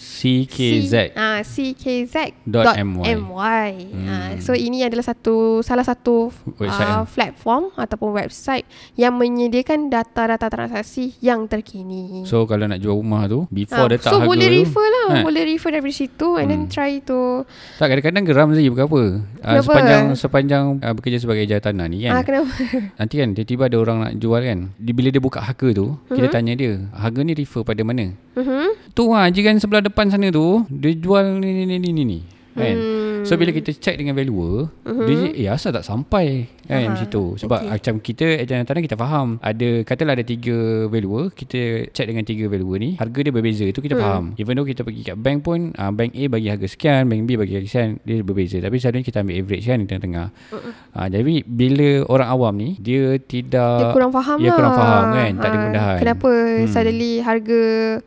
CKZ 0.00 1.12
Ah, 1.12 1.44
CKZ 1.44 2.32
Dot 2.42 2.72
my. 2.78 3.12
my. 3.14 3.72
Ah, 4.00 4.32
Hmm. 4.32 4.40
so 4.40 4.52
ini 4.52 4.80
adalah 4.80 5.04
satu 5.04 5.60
salah 5.60 5.84
satu 5.84 6.32
Website 6.56 6.88
uh, 6.88 6.96
lah. 6.96 7.04
platform 7.04 7.68
ataupun 7.74 8.08
website 8.14 8.64
yang 8.94 9.12
menyediakan 9.14 9.86
data-data 9.86 10.48
transaksi 10.48 11.12
yang 11.20 11.44
terkini. 11.44 12.24
So 12.24 12.44
kalau 12.44 12.64
nak 12.64 12.80
jual 12.80 12.96
rumah 12.96 13.26
tu 13.26 13.44
Before 13.46 13.86
Ah, 13.86 13.92
letak 13.92 14.08
so 14.08 14.16
harga 14.16 14.26
boleh 14.26 14.46
tu 14.46 14.56
refer 14.56 14.86
lah, 14.88 15.08
Eh. 15.12 15.22
boleh 15.22 15.42
refer 15.46 15.70
dari 15.70 15.92
situ 15.92 16.28
and 16.34 16.48
then 16.48 16.60
Hmm. 16.60 16.70
try 16.70 16.96
to 17.02 17.44
Tak 17.76 17.86
kadang-kadang 17.90 18.24
geram 18.24 18.48
Zee 18.50 18.68
Berapa 18.68 18.88
uh, 18.88 19.12
Kenapa? 19.36 19.60
Sepanjang 19.62 20.04
Sepanjang 20.14 20.64
uh, 20.78 20.92
bekerja 20.92 21.18
sebagai 21.18 21.44
jawatan 21.44 21.76
ni 21.86 22.04
kan 22.04 22.12
ah 22.14 22.22
kenapa? 22.22 22.48
Nanti 22.98 23.14
kan 23.16 23.28
Tiba-tiba 23.30 23.62
ada 23.66 23.76
orang 23.78 23.96
nak 24.00 24.12
jual 24.16 24.40
kan 24.40 24.58
Bila 24.76 25.08
dia 25.08 25.18
buka 25.18 25.40
harga 25.40 25.68
tu 25.70 25.92
Kita 26.06 26.26
Mhm. 26.26 26.32
tanya 26.32 26.52
dia 26.54 26.72
Harga 26.92 27.20
ni 27.20 27.32
refer 27.34 27.60
pada 27.62 27.82
mana 27.82 28.16
Mhm. 28.30 28.94
Tu 28.94 29.02
lah 29.04 29.26
jiran 29.28 29.56
sebelah 29.56 29.82
depan 29.82 29.89
sana 30.10 30.30
tu 30.30 30.64
Dia 30.70 30.94
jual 30.94 31.38
ni 31.42 31.66
ni 31.66 31.76
ni 31.78 31.90
ni, 31.92 32.02
ni 32.04 32.18
kan 32.56 32.76
Hmm. 32.76 33.09
So 33.30 33.38
bila 33.38 33.50
kita 33.52 33.70
check 33.72 33.94
dengan 33.94 34.12
valuer 34.12 34.66
Mhm. 34.82 35.06
Dia 35.06 35.16
eh 35.32 35.48
asal 35.48 35.70
tak 35.70 35.82
sampai 35.82 36.50
kan 36.60 36.78
Aha, 36.80 36.90
macam 36.92 37.06
tu 37.08 37.24
Sebab 37.36 37.58
okay. 37.60 37.70
macam 37.72 37.94
kita 38.00 38.26
Ejen 38.36 38.62
tanah 38.62 38.78
kita 38.80 38.94
faham 38.94 39.38
Ada 39.40 39.82
Katalah 39.82 40.14
ada 40.14 40.22
tiga 40.22 40.54
valuer 40.86 41.30
Kita 41.30 41.58
check 41.88 42.06
dengan 42.06 42.22
tiga 42.22 42.46
valuer 42.46 42.78
ni 42.78 42.90
Harga 42.94 43.20
dia 43.20 43.30
berbeza 43.30 43.62
Itu 43.62 43.78
kita 43.78 43.94
Hmm. 43.94 44.02
faham 44.02 44.24
Even 44.34 44.54
though 44.54 44.64
kita 44.64 44.82
pergi 44.82 45.02
kat 45.04 45.16
bank 45.16 45.38
pun 45.40 45.70
uh, 45.72 45.90
Bank 45.90 46.10
A 46.12 46.24
bagi 46.26 46.46
harga 46.46 46.66
sekian 46.66 47.06
Bank 47.06 47.22
B 47.22 47.34
bagi 47.36 47.54
harga 47.54 47.68
sekian 47.68 47.90
Dia 48.00 48.18
berbeza 48.20 48.58
Tapi 48.58 48.76
selalunya 48.76 49.04
kita 49.04 49.18
ambil 49.20 49.34
average 49.36 49.64
kan 49.64 49.78
Di 49.78 49.86
tengah-tengah 49.86 50.26
uh, 50.92 51.06
Jadi 51.06 51.34
bila 51.44 51.88
orang 52.06 52.28
awam 52.28 52.54
ni 52.56 52.68
Dia 52.76 53.02
tidak 53.20 53.78
Dia 53.80 53.86
kurang 53.90 54.10
faham 54.10 54.36
dia 54.36 54.48
lah. 54.48 54.56
kurang 54.56 54.74
faham 54.74 55.04
kan, 55.12 55.32
tak 55.32 55.44
ada 55.44 55.50
Ah, 55.50 55.60
kemudahan. 55.60 55.98
Kenapa 55.98 56.30
Hmm. 56.30 56.66
suddenly 56.66 57.12
harga 57.20 57.60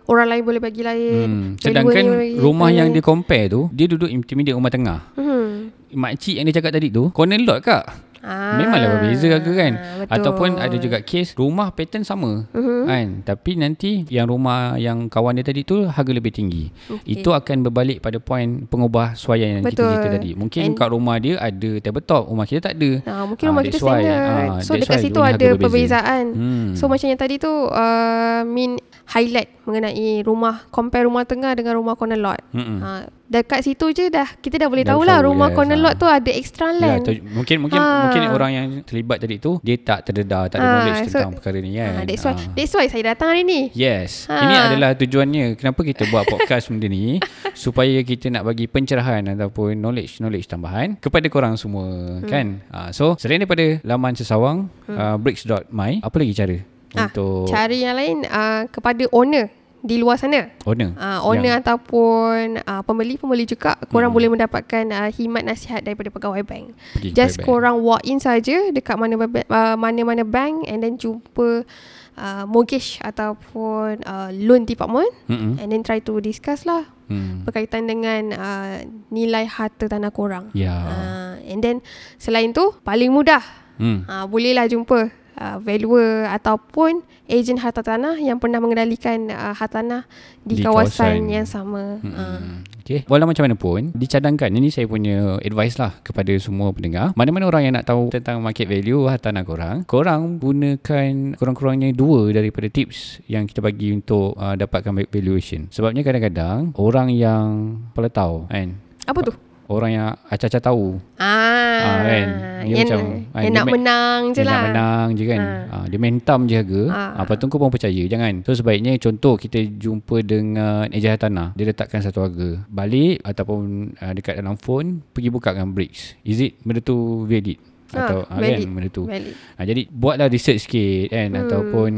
orang 0.05 0.27
lain 0.27 0.43
boleh 0.43 0.59
bagi 0.59 0.81
lain. 0.81 1.25
Hmm. 1.25 1.47
Sedangkan 1.57 2.03
rumah 2.37 2.69
yang 2.69 2.89
dia 2.89 2.99
compare 2.99 3.47
tu 3.47 3.67
Dia 3.69 3.85
duduk 3.85 4.07
intermediate 4.07 4.53
rumah 4.53 4.67
tengah 4.67 4.99
Hmm. 5.13 5.69
Makcik 5.89 6.35
yang 6.35 6.45
dia 6.45 6.55
cakap 6.57 6.73
tadi 6.73 6.89
tu 6.89 7.09
Corner 7.09 7.37
lot 7.39 7.61
kak 7.61 7.85
Ah, 8.23 8.55
Memanglah 8.55 8.87
berbeza 8.95 9.27
harga 9.27 9.51
kan 9.51 9.73
betul. 9.99 10.15
Ataupun 10.15 10.49
ada 10.55 10.71
juga 10.79 11.03
kes 11.03 11.35
Rumah 11.35 11.75
pattern 11.75 12.07
sama 12.07 12.47
uh-huh. 12.47 12.87
kan 12.87 13.19
Tapi 13.19 13.59
nanti 13.59 14.07
Yang 14.07 14.31
rumah 14.31 14.79
Yang 14.79 15.11
kawan 15.11 15.35
dia 15.35 15.43
tadi 15.43 15.67
tu 15.67 15.83
Harga 15.83 16.07
lebih 16.07 16.31
tinggi 16.31 16.71
Okey. 16.87 17.19
Itu 17.19 17.35
akan 17.35 17.67
berbalik 17.67 17.99
pada 17.99 18.23
poin 18.23 18.63
Pengubah 18.63 19.11
suaian 19.13 19.59
yang 19.59 19.67
Betul. 19.67 19.91
kita 19.91 19.99
cerita 19.99 20.07
tadi 20.15 20.31
Mungkin 20.39 20.61
And- 20.63 20.71
kat 20.71 20.87
rumah 20.87 21.19
dia 21.19 21.35
Ada 21.35 21.83
tabletop 21.83 22.31
Rumah 22.31 22.45
kita 22.47 22.59
tak 22.63 22.73
ada 22.79 22.91
Ah, 23.03 23.23
mungkin 23.27 23.43
Ah, 23.43 23.49
rumah 23.51 23.61
kita 23.61 23.75
that's 23.75 23.83
why. 23.83 23.99
standard. 23.99 24.23
Ah, 24.23 24.59
so 24.63 24.71
dekat 24.73 24.97
situ 25.03 25.19
ada 25.19 25.35
berbeza. 25.35 25.59
perbezaan. 25.59 26.23
Hmm. 26.31 26.67
So 26.73 26.87
macam 26.87 27.07
yang 27.11 27.19
tadi 27.19 27.35
tu 27.35 27.51
uh, 27.51 28.41
Min 28.47 28.79
highlight 29.03 29.51
mengenai 29.63 30.23
rumah 30.23 30.63
compare 30.71 31.07
rumah 31.07 31.27
tengah 31.27 31.51
dengan 31.55 31.75
rumah 31.79 31.95
corner 31.95 32.19
lot. 32.19 32.39
Ha, 32.55 33.07
dekat 33.27 33.63
situ 33.65 33.89
je 33.95 34.07
dah 34.11 34.27
kita 34.39 34.61
dah 34.61 34.69
boleh 34.69 34.85
Dah 34.85 34.93
tahu 34.93 35.01
lah 35.07 35.17
tahu, 35.19 35.27
rumah 35.31 35.49
yes, 35.49 35.55
corner 35.57 35.77
ah. 35.79 35.83
lot 35.83 35.93
tu 35.97 36.07
ada 36.07 36.31
extra 36.31 36.67
Ya, 36.69 36.79
land. 36.79 37.01
tu, 37.07 37.11
mungkin 37.33 37.55
mungkin 37.65 37.79
Ah. 37.79 38.07
mungkin 38.07 38.21
orang 38.29 38.51
yang 38.53 38.67
terlibat 38.85 39.17
tadi 39.23 39.41
tu 39.41 39.57
dia 39.63 39.75
tak 39.79 40.05
terdedah, 40.07 40.47
tak 40.51 40.59
ada 40.59 40.67
Ah, 40.67 40.73
knowledge 40.83 40.99
so- 41.07 41.19
tentang 41.19 41.33
perkara 41.39 41.57
ni 41.59 41.71
kan. 41.75 41.91
Ha, 41.93 42.01
that's 42.07 42.23
why 42.23 42.33
Ah. 42.35 42.47
that's 42.53 42.73
why 42.75 42.85
saya 42.87 43.03
datang 43.15 43.27
hari 43.33 43.43
ni. 43.47 43.59
Yes. 43.73 44.27
Ha. 44.27 44.35
Ini 44.37 44.55
adalah 44.71 44.89
tujuannya 44.95 45.55
kenapa 45.55 45.81
kita 45.81 46.03
buat 46.11 46.27
podcast 46.27 46.67
benda 46.71 46.87
ni 46.87 47.19
supaya 47.55 47.99
kita 48.03 48.27
nak 48.31 48.43
bagi 48.47 48.67
pencerahan 48.67 49.23
ataupun 49.35 49.79
knowledge 49.79 50.19
knowledge 50.19 50.47
tambahan 50.47 50.95
kepada 50.99 51.27
korang 51.31 51.55
semua 51.55 52.19
hmm. 52.19 52.27
kan. 52.27 52.59
Uh, 52.71 52.89
so 52.91 53.15
selain 53.19 53.43
daripada 53.43 53.79
laman 53.83 54.13
sesawang 54.15 54.67
hmm. 54.87 54.95
uh, 54.95 55.15
bricks.my 55.19 56.03
apa 56.03 56.15
lagi 56.19 56.33
cara 56.35 56.72
Ah, 56.95 57.07
untuk 57.07 57.47
Cara 57.47 57.71
yang 57.71 57.93
lain 57.93 58.23
uh, 58.23 58.65
kepada 58.67 59.03
owner 59.09 59.49
di 59.79 59.97
luar 59.97 60.15
sana. 60.15 60.47
owner? 60.63 60.95
Uh, 60.95 61.19
owner 61.23 61.53
Yang- 61.53 61.61
ataupun 61.61 62.35
uh, 62.57 62.81
pembeli-pembeli 62.81 63.43
juga 63.45 63.75
korang 63.87 64.09
boleh 64.09 64.29
mendapatkan 64.29 64.87
uh, 64.87 65.09
khidmat 65.09 65.43
nasihat 65.43 65.81
daripada 65.81 66.07
pegawai 66.07 66.39
bank. 66.41 66.71
pergi 66.93 67.11
Just 67.11 67.35
bank. 67.35 67.45
korang 67.45 67.77
walk 67.79 67.99
in 68.03 68.15
saja 68.17 68.69
dekat 68.69 68.95
mana 68.95 69.19
uh, 69.19 69.75
mana-mana 69.75 70.23
bank 70.23 70.63
and 70.65 70.79
then 70.79 70.95
jumpa 70.95 71.67
uh, 72.15 72.43
mortgage 72.45 72.95
ataupun 73.01 73.99
uh, 74.03 74.31
loan 74.31 74.63
department 74.63 75.11
Mm-mm. 75.25 75.57
and 75.57 75.67
then 75.67 75.81
try 75.81 75.99
to 75.99 76.19
discuss 76.19 76.63
lah 76.63 76.87
Hmm. 77.03 77.43
berkaitan 77.43 77.83
dengan 77.83 78.31
uh, 78.31 78.79
nilai 79.09 79.43
harta 79.43 79.85
tanah 79.85 80.07
korang. 80.09 80.47
Ya. 80.53 80.71
Uh, 80.71 81.33
and 81.43 81.59
then 81.59 81.77
selain 82.15 82.55
tu 82.55 82.71
paling 82.79 83.11
mudah 83.11 83.43
Hmm. 83.75 84.07
uh, 84.07 84.23
bolehlah 84.23 84.63
jumpa 84.65 85.11
uh, 85.37 85.57
valuer 85.61 86.27
ataupun 86.29 87.01
ejen 87.29 87.57
harta 87.57 87.81
tanah 87.81 88.19
yang 88.19 88.37
pernah 88.37 88.59
mengendalikan 88.59 89.31
uh, 89.31 89.53
harta 89.55 89.81
tanah 89.81 90.01
di, 90.43 90.59
Di 90.59 90.63
kawasan, 90.65 91.23
kawasan. 91.23 91.33
yang 91.33 91.47
sama. 91.47 91.83
Uh. 92.03 92.13
Hmm. 92.13 92.55
Okay. 92.83 93.07
Walau 93.07 93.23
macam 93.23 93.47
mana 93.47 93.55
pun, 93.55 93.95
dicadangkan. 93.95 94.51
Ini 94.51 94.67
saya 94.67 94.91
punya 94.91 95.39
advice 95.39 95.79
lah 95.79 96.03
kepada 96.03 96.35
semua 96.35 96.75
pendengar. 96.75 97.15
Mana-mana 97.15 97.47
orang 97.47 97.63
yang 97.63 97.73
nak 97.79 97.87
tahu 97.87 98.11
tentang 98.11 98.43
market 98.43 98.67
value 98.67 99.07
harta 99.07 99.31
tanah 99.31 99.47
korang, 99.47 99.77
korang 99.87 100.35
gunakan 100.35 101.39
kurang-kurangnya 101.39 101.95
dua 101.95 102.35
daripada 102.35 102.67
tips 102.67 103.23
yang 103.31 103.47
kita 103.47 103.63
bagi 103.63 103.95
untuk 103.95 104.35
uh, 104.35 104.59
dapatkan 104.59 105.07
valuation. 105.07 105.71
Sebabnya 105.71 106.03
kadang-kadang 106.03 106.75
orang 106.75 107.07
yang 107.07 107.79
kepala 107.95 108.11
tahu 108.11 108.35
kan, 108.51 108.75
Apa 109.07 109.31
tu? 109.31 109.33
Orang 109.65 109.91
yang 109.91 110.07
acah-acah 110.27 110.61
tahu 110.61 110.99
Ah, 111.15 111.83
Ah, 111.83 111.99
kan? 112.01 112.27
Dia 112.63 112.69
yang, 112.69 112.79
macam, 112.81 112.99
ah, 113.33 113.41
yang 113.41 113.43
dia 113.45 113.51
nak 113.53 113.65
menang 113.67 114.19
je 114.25 114.35
dia 114.35 114.43
lah. 114.43 114.53
nak 114.53 114.63
menang 114.65 115.07
je 115.13 115.23
kan 115.25 115.41
ah. 115.67 115.85
Dia 115.85 115.97
main 115.97 116.15
tam 116.17 116.39
je 116.43 116.55
harga 116.55 116.83
Ah. 116.85 116.95
ah. 116.95 117.21
Lepas 117.21 117.35
tu 117.35 117.45
kau 117.45 117.57
pun 117.57 117.67
percaya 117.67 118.03
Jangan 118.03 118.33
So 118.41 118.51
sebaiknya 118.53 118.95
contoh 118.97 119.35
Kita 119.35 119.59
jumpa 119.59 120.15
dengan 120.21 120.87
Ejen 120.87 121.11
Tanah 121.13 121.51
Dia 121.53 121.65
letakkan 121.65 121.99
satu 121.99 122.23
harga 122.23 122.63
Balik 122.65 123.19
Ataupun 123.21 123.59
uh, 123.93 124.13
dekat 124.13 124.35
dalam 124.35 124.55
phone 124.55 125.03
Pergi 125.09 125.27
buka 125.27 125.51
dengan 125.51 125.69
bricks 125.69 126.15
Is 126.21 126.39
it 126.39 126.55
benda 126.61 126.79
tu 126.79 126.95
valid? 127.23 127.59
Ah, 127.91 127.99
Atau 128.01 128.19
ah, 128.25 128.37
valid. 128.37 128.63
kan 128.63 128.71
benda 128.71 128.89
tu 128.89 129.03
Valid. 129.05 129.35
ah, 129.53 129.63
Jadi 129.63 129.81
buatlah 129.85 130.27
research 130.27 130.63
sikit 130.63 131.05
kan 131.09 131.27
hmm. 131.29 131.39
Ataupun 131.41 131.91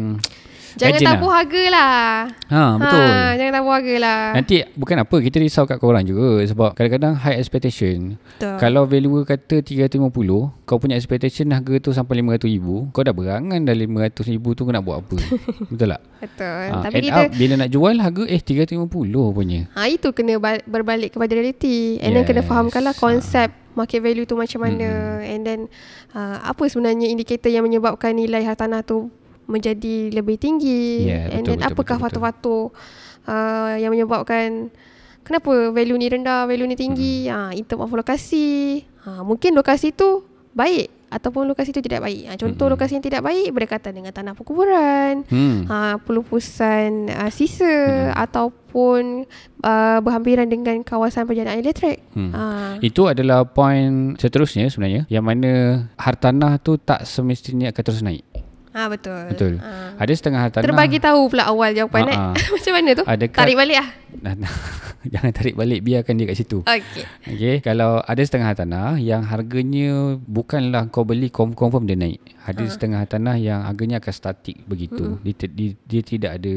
Jangan 0.76 0.92
Rajin 0.94 1.08
tabu 1.08 1.28
harga 1.28 1.64
lah. 1.70 2.04
Ha 2.46 2.64
betul 2.76 3.00
Ha, 3.00 3.32
jangan 3.34 3.54
tabu 3.54 3.70
harga 3.72 3.96
lah. 3.98 4.22
Nanti 4.34 4.56
bukan 4.74 4.98
apa 5.00 5.16
Kita 5.18 5.38
risau 5.40 5.64
kat 5.64 5.80
korang 5.80 6.04
juga 6.04 6.44
Sebab 6.44 6.76
kadang-kadang 6.76 7.16
high 7.16 7.40
expectation 7.40 8.20
Betul. 8.20 8.60
Kalau 8.60 8.84
valuer 8.84 9.24
kata 9.24 9.64
350 9.64 10.12
Kau 10.62 10.76
punya 10.76 10.94
expectation 10.94 11.48
harga 11.50 11.80
tu 11.80 11.90
sampai 11.90 12.20
500 12.20 12.46
ribu 12.50 12.92
Kau 12.92 13.02
dah 13.02 13.12
berangan 13.12 13.56
dah 13.58 13.72
500 13.72 14.28
ribu 14.28 14.52
tu 14.52 14.62
kau 14.62 14.72
nak 14.72 14.84
buat 14.84 15.00
apa 15.00 15.16
Betul 15.72 15.88
tak? 15.90 16.02
Betul. 16.20 16.66
Ha, 16.68 16.76
Tapi 16.84 16.96
end 16.96 17.06
kita 17.06 17.22
up 17.22 17.30
bila 17.34 17.54
nak 17.56 17.70
jual 17.70 17.96
harga 17.96 18.24
eh 18.26 18.42
350 18.42 18.84
punya 19.32 19.60
ha, 19.72 19.88
itu 19.88 20.08
kena 20.12 20.34
ba- 20.38 20.66
berbalik 20.66 21.16
kepada 21.16 21.32
realiti. 21.32 21.98
And 21.98 22.14
then 22.14 22.24
kena 22.24 22.36
Yes. 22.38 22.52
fahamkanlah 22.52 22.94
konsep 22.94 23.48
market 23.74 24.00
value 24.00 24.24
tu 24.24 24.36
macam 24.36 24.60
mana. 24.62 25.20
And 25.24 25.42
then 25.42 25.60
uh, 26.12 26.44
apa 26.44 26.68
sebenarnya 26.68 27.08
indikator 27.08 27.48
yang 27.48 27.64
menyebabkan 27.64 28.12
nilai 28.12 28.44
hartanah 28.44 28.82
tu 28.82 29.08
menjadi 29.46 30.12
lebih 30.14 30.38
tinggi. 30.38 31.10
Yeah, 31.10 31.34
And 31.34 31.46
betul, 31.46 31.50
then 31.50 31.60
betul, 31.62 31.72
apakah 31.74 31.96
betul, 31.98 31.98
betul. 31.98 32.04
faktor-faktor 32.04 32.62
uh, 33.30 33.74
yang 33.78 33.92
menyebabkan 33.94 34.70
kenapa 35.26 35.74
value 35.74 35.98
ni 35.98 36.08
rendah, 36.08 36.46
value 36.46 36.70
ni 36.70 36.78
tinggi. 36.78 37.28
Ha, 37.28 37.52
in 37.58 37.66
term 37.66 37.82
of 37.82 37.92
lokasi. 37.92 38.82
Ha, 39.06 39.26
mungkin 39.26 39.58
lokasi 39.58 39.94
tu 39.94 40.26
baik 40.56 40.94
ataupun 41.16 41.48
lokasi 41.48 41.72
tu 41.72 41.80
tidak 41.80 42.04
baik. 42.04 42.28
Ha, 42.28 42.36
contoh 42.36 42.68
lokasi 42.68 42.98
yang 42.98 43.06
tidak 43.06 43.22
baik 43.24 43.54
berdekatan 43.56 43.94
dengan 43.96 44.12
tanah 44.12 44.34
perkuburan. 44.36 45.24
hmm. 45.26 45.70
ha, 45.70 45.96
pelupusan 46.02 47.08
uh, 47.08 47.32
sisa 47.32 47.64
hmm. 48.12 48.20
ataupun 48.20 49.24
uh, 49.64 50.00
berhampiran 50.02 50.50
dengan 50.50 50.82
kawasan 50.84 51.24
perjalanan 51.30 51.62
elektrik. 51.62 52.04
Hmm. 52.12 52.32
Ha, 52.34 52.42
Itu 52.84 53.08
adalah 53.08 53.48
poin 53.48 54.20
seterusnya 54.20 54.68
sebenarnya 54.68 55.08
Yang 55.08 55.24
mana 55.24 55.52
hartanah 55.96 56.60
tu 56.60 56.76
tak 56.76 57.08
semestinya 57.08 57.72
akan 57.72 57.84
terus 57.86 58.04
naik 58.04 58.26
ha 58.76 58.92
betul. 58.92 59.24
Betul 59.32 59.54
Ha. 59.56 59.96
Ada 59.96 60.14
setengah 60.14 60.40
hartanah 60.46 60.68
Terbagi 60.68 61.00
tahu 61.00 61.32
pula 61.32 61.48
awal 61.48 61.72
jawapan 61.72 62.12
eh. 62.12 62.18
Ha, 62.20 62.24
ha. 62.36 62.52
Macam 62.52 62.72
mana 62.76 62.90
tu? 62.92 63.04
Ada 63.08 63.26
kat- 63.32 63.40
Tarik 63.40 63.56
balik 63.56 63.78
ah. 63.80 63.88
Jangan 65.14 65.32
tarik 65.32 65.56
balik 65.56 65.80
Biarkan 65.86 66.18
dia 66.18 66.26
kat 66.26 66.38
situ 66.42 66.66
Okey. 66.66 67.06
Okay, 67.24 67.56
kalau 67.62 68.02
ada 68.02 68.22
setengah 68.26 68.52
tanah 68.58 68.98
yang 68.98 69.22
harganya 69.22 70.18
bukanlah 70.26 70.90
kau 70.90 71.06
beli 71.06 71.30
confirm, 71.30 71.86
dia 71.86 71.94
naik. 71.94 72.20
Ada 72.46 72.64
uh. 72.66 72.70
setengah 72.70 73.02
tanah 73.06 73.36
yang 73.38 73.62
harganya 73.64 74.02
akan 74.02 74.14
statik 74.14 74.66
begitu. 74.66 75.18
Uh. 75.18 75.22
Dia, 75.22 75.46
dia, 75.46 75.70
dia 75.86 76.02
tidak 76.02 76.32
ada 76.42 76.54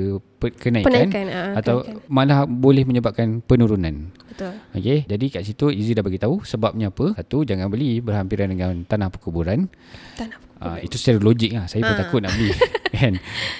kenaikan, 0.58 0.88
Penaikan, 0.88 1.26
ah, 1.28 1.60
atau 1.60 1.84
kenaikan. 1.84 2.08
malah 2.08 2.40
boleh 2.48 2.88
menyebabkan 2.88 3.44
penurunan. 3.44 4.08
Betul. 4.32 4.52
Okay, 4.72 5.04
jadi 5.04 5.24
kat 5.28 5.42
situ 5.44 5.68
Izzy 5.68 5.92
dah 5.92 6.04
bagi 6.06 6.16
tahu 6.16 6.40
sebabnya 6.40 6.88
apa. 6.88 7.12
Satu, 7.20 7.44
jangan 7.44 7.68
beli 7.68 8.00
berhampiran 8.00 8.48
dengan 8.48 8.72
tanah 8.88 9.12
perkuburan. 9.12 9.68
Tanah 10.16 10.47
Uh, 10.58 10.78
itu 10.80 10.94
secara 10.94 11.18
logik 11.18 11.50
lah. 11.50 11.64
Saya 11.64 11.82
pun 11.82 11.94
Ah. 11.94 11.98
takut 11.98 12.18
nak 12.18 12.32
beli. 12.32 12.50
kan? 12.98 13.14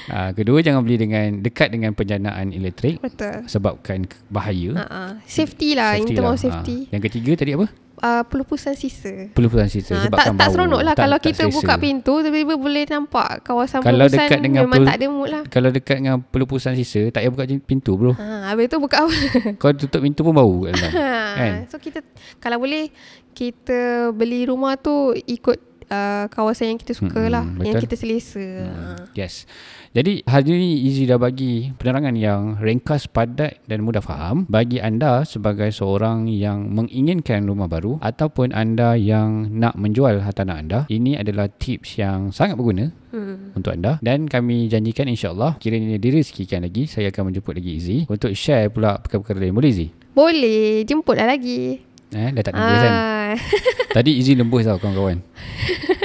Uh, 0.09 0.31
kedua, 0.33 0.59
jangan 0.59 0.83
beli 0.83 0.99
dengan 0.99 1.39
dekat 1.39 1.69
dengan 1.69 1.93
penjanaan 1.93 2.51
elektrik 2.51 2.99
Betul. 2.99 3.45
sebabkan 3.45 4.03
bahaya. 4.27 4.75
Ha 4.75 4.85
ah. 4.85 5.11
Safety 5.23 5.73
lah 5.73 5.95
in 5.95 6.07
term 6.09 6.27
of 6.27 6.35
Ah. 6.35 6.41
safety. 6.41 6.87
Yang 6.89 7.03
ketiga 7.07 7.39
tadi 7.39 7.55
apa? 7.55 7.71
Uh, 7.99 8.23
pelupusan 8.25 8.75
sisa. 8.75 9.27
Pelupusan 9.29 9.67
sisa 9.67 9.91
Ha, 9.93 10.03
sebabkan 10.05 10.31
tak 10.31 10.35
tak 10.37 10.47
bau. 10.47 10.55
seronok 10.55 10.81
lah 10.81 10.93
Tak- 10.93 11.03
kalau 11.03 11.17
tak 11.17 11.25
kita 11.25 11.43
selesa. 11.45 11.57
buka 11.57 11.75
pintu 11.77 12.13
tiba-tiba 12.17 12.55
boleh 12.55 12.85
nampak 12.85 13.29
kawasan 13.43 13.79
Kalau 13.81 13.99
pelupusan 14.01 14.19
dekat 14.21 14.39
dengan 14.41 14.63
memang 14.65 14.75
pel- 14.77 14.87
tak 14.87 14.97
ada 14.97 15.07
mood 15.09 15.29
lah. 15.29 15.43
Kalau 15.45 15.69
dekat 15.69 15.97
dengan 15.99 16.17
pelupusan 16.21 16.73
sisa 16.75 17.03
Tak 17.09 17.21
payah 17.21 17.31
buka 17.33 17.45
pintu 17.61 17.93
bro 17.93 18.13
Ha, 18.13 18.25
habis 18.49 18.67
tu 18.67 18.79
buka 18.79 19.03
apa? 19.03 19.11
Kau 19.59 19.71
tutup 19.73 19.99
pintu 20.01 20.23
pun 20.23 20.31
bau 20.33 20.63
kat 20.63 20.79
dalam 20.79 20.93
Ha, 20.95 21.11
Kan? 21.41 21.53
So 21.67 21.77
kita 21.77 22.07
kalau 22.39 22.59
boleh 22.61 22.87
kita 23.33 23.79
beli 24.13 24.47
rumah 24.47 24.75
tu 24.75 24.95
ikut 25.17 25.59
uh, 25.89 26.25
kawasan 26.29 26.77
yang 26.77 26.81
kita 26.81 26.93
suka 26.95 27.29
lah, 27.29 27.45
yang 27.61 27.77
betul. 27.77 27.85
kita 27.85 27.97
selesa. 27.97 28.41
Hmm, 28.41 29.09
Yes 29.13 29.49
Jadi 29.93 30.21
hari 30.25 30.53
ini 30.53 30.85
Izzy 30.85 31.09
dah 31.09 31.17
bagi 31.17 31.73
penerangan 31.75 32.15
yang 32.15 32.61
ringkas, 32.61 33.09
padat 33.09 33.57
dan 33.65 33.81
mudah 33.81 34.05
faham 34.05 34.45
Bagi 34.47 34.79
anda 34.79 35.25
sebagai 35.25 35.73
seorang 35.73 36.29
yang 36.29 36.69
menginginkan 36.71 37.49
rumah 37.49 37.67
baru 37.67 37.97
Ataupun 37.99 38.53
anda 38.53 38.95
yang 38.95 39.49
nak 39.49 39.81
menjual 39.81 40.21
hartanah 40.21 40.61
anda 40.61 40.79
Ini 40.87 41.19
adalah 41.19 41.49
tips 41.49 41.99
yang 41.99 42.31
sangat 42.31 42.61
berguna 42.61 42.93
Hmm. 43.09 43.57
untuk 43.57 43.73
anda 43.73 43.97
dan 44.05 44.29
kami 44.29 44.69
janjikan 44.69 45.09
insyaAllah 45.09 45.57
kiranya 45.65 45.97
direzekikan 45.97 46.61
lagi 46.61 46.85
saya 46.85 47.09
akan 47.09 47.33
menjemput 47.33 47.57
lagi 47.57 47.81
Izzy 47.81 47.99
untuk 48.05 48.37
share 48.37 48.69
pula 48.69 49.01
perkara-perkara 49.01 49.49
lain 49.49 49.57
boleh 49.57 49.73
Izzy? 49.73 49.89
Boleh, 50.13 50.85
jemputlah 50.85 51.25
lagi. 51.25 51.88
Eh, 52.09 52.33
dah 52.33 52.41
tak 52.41 52.57
nervous 52.57 52.81
kan? 52.81 52.93
Ah, 52.97 53.33
Tadi 54.01 54.17
Izzy 54.17 54.33
lembus 54.33 54.65
tau 54.65 54.81
kawan-kawan 54.81 55.21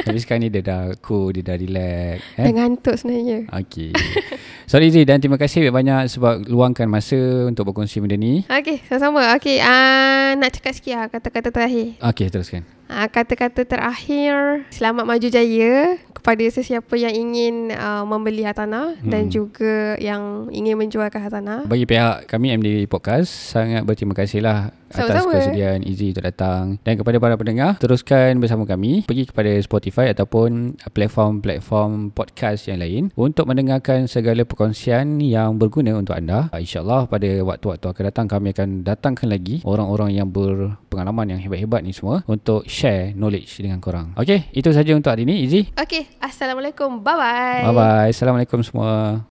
Tapi 0.04 0.20
sekarang 0.20 0.44
ni 0.44 0.50
dia 0.52 0.60
dah 0.60 0.92
cool, 1.00 1.32
dia 1.32 1.48
dah 1.48 1.56
relax 1.56 2.20
eh? 2.36 2.44
dah 2.44 2.52
ngantuk 2.52 2.96
sebenarnya. 3.00 3.48
Okay 3.63 3.96
Sorry 4.68 4.92
Izzy 4.92 5.08
dan 5.08 5.24
terima 5.24 5.39
kasih 5.39 5.72
banyak 5.72 6.12
sebab 6.12 6.44
luangkan 6.52 6.92
masa 6.92 7.48
untuk 7.48 7.72
berkongsi 7.72 8.04
benda 8.04 8.20
ni 8.20 8.44
Okey, 8.52 8.84
sama-sama. 8.84 9.32
Okey, 9.39 9.63
uh, 9.63 10.36
nak 10.36 10.52
cakap 10.52 10.76
sikit 10.76 10.94
lah 11.00 11.08
kata-kata 11.08 11.56
terakhir. 11.56 11.96
Okay 12.04 12.28
teruskan 12.28 12.68
uh, 12.93 13.10
kata-kata 13.10 13.65
terakhir 13.65 14.63
selamat 14.69 15.03
maju 15.03 15.27
jaya 15.27 15.97
kepada 16.13 16.45
sesiapa 16.47 16.93
yang 16.95 17.12
ingin 17.12 17.73
uh, 17.73 18.06
membeli 18.08 18.45
hartanah 18.45 18.95
hmm. 18.95 19.12
dan 19.12 19.27
juga 19.27 19.97
yang 19.99 20.47
ingin 20.53 20.77
menjualkan 20.77 21.19
hartanah. 21.19 21.65
Bagi 21.67 21.89
pihak 21.89 22.29
kami 22.29 22.56
MD 22.56 22.86
Podcast 22.88 23.27
sangat 23.27 23.84
berterima 23.84 24.15
kasihlah 24.15 24.71
atas 24.93 25.25
Sama-sama. 25.25 25.34
kesediaan 25.41 25.82
Izzy 25.82 26.13
untuk 26.13 26.25
datang 26.25 26.77
dan 26.86 26.93
kepada 27.01 27.17
para 27.17 27.34
pendengar 27.34 27.82
teruskan 27.82 28.38
bersama 28.38 28.69
kami 28.69 29.01
pergi 29.10 29.25
kepada 29.25 29.51
Spotify 29.65 30.13
ataupun 30.13 30.77
platform-platform 30.93 32.13
podcast 32.13 32.69
yang 32.69 32.77
lain 32.77 33.10
untuk 33.17 33.49
mendengarkan 33.49 34.06
segala 34.06 34.45
perkongsian 34.45 35.17
yang 35.17 35.58
berguna 35.58 35.97
untuk 35.97 36.13
anda 36.13 36.53
insyaallah 36.53 37.10
pada 37.10 37.41
waktu-waktu 37.41 37.86
akan 37.89 38.03
datang 38.13 38.27
kami 38.29 38.53
akan 38.53 38.69
datangkan 38.86 39.27
lagi 39.34 39.65
orang-orang 39.65 40.13
yang 40.13 40.29
berpengalaman 40.29 41.33
yang 41.33 41.39
hebat-hebat 41.41 41.81
ni 41.81 41.89
semua 41.89 42.21
untuk 42.29 42.62
share 42.69 42.83
knowledge 43.13 43.62
dengan 43.62 43.77
korang. 43.84 44.15
Okey, 44.17 44.50
itu 44.56 44.69
saja 44.73 44.96
untuk 44.98 45.13
hari 45.13 45.27
ini 45.27 45.46
Izzy? 45.46 45.62
Okey, 45.77 46.17
Assalamualaikum. 46.17 47.04
Bye 47.04 47.13
bye 47.13 47.62
bye 47.67 47.75
bye 47.75 48.10
Assalamualaikum 48.10 48.60
semua 48.65 49.21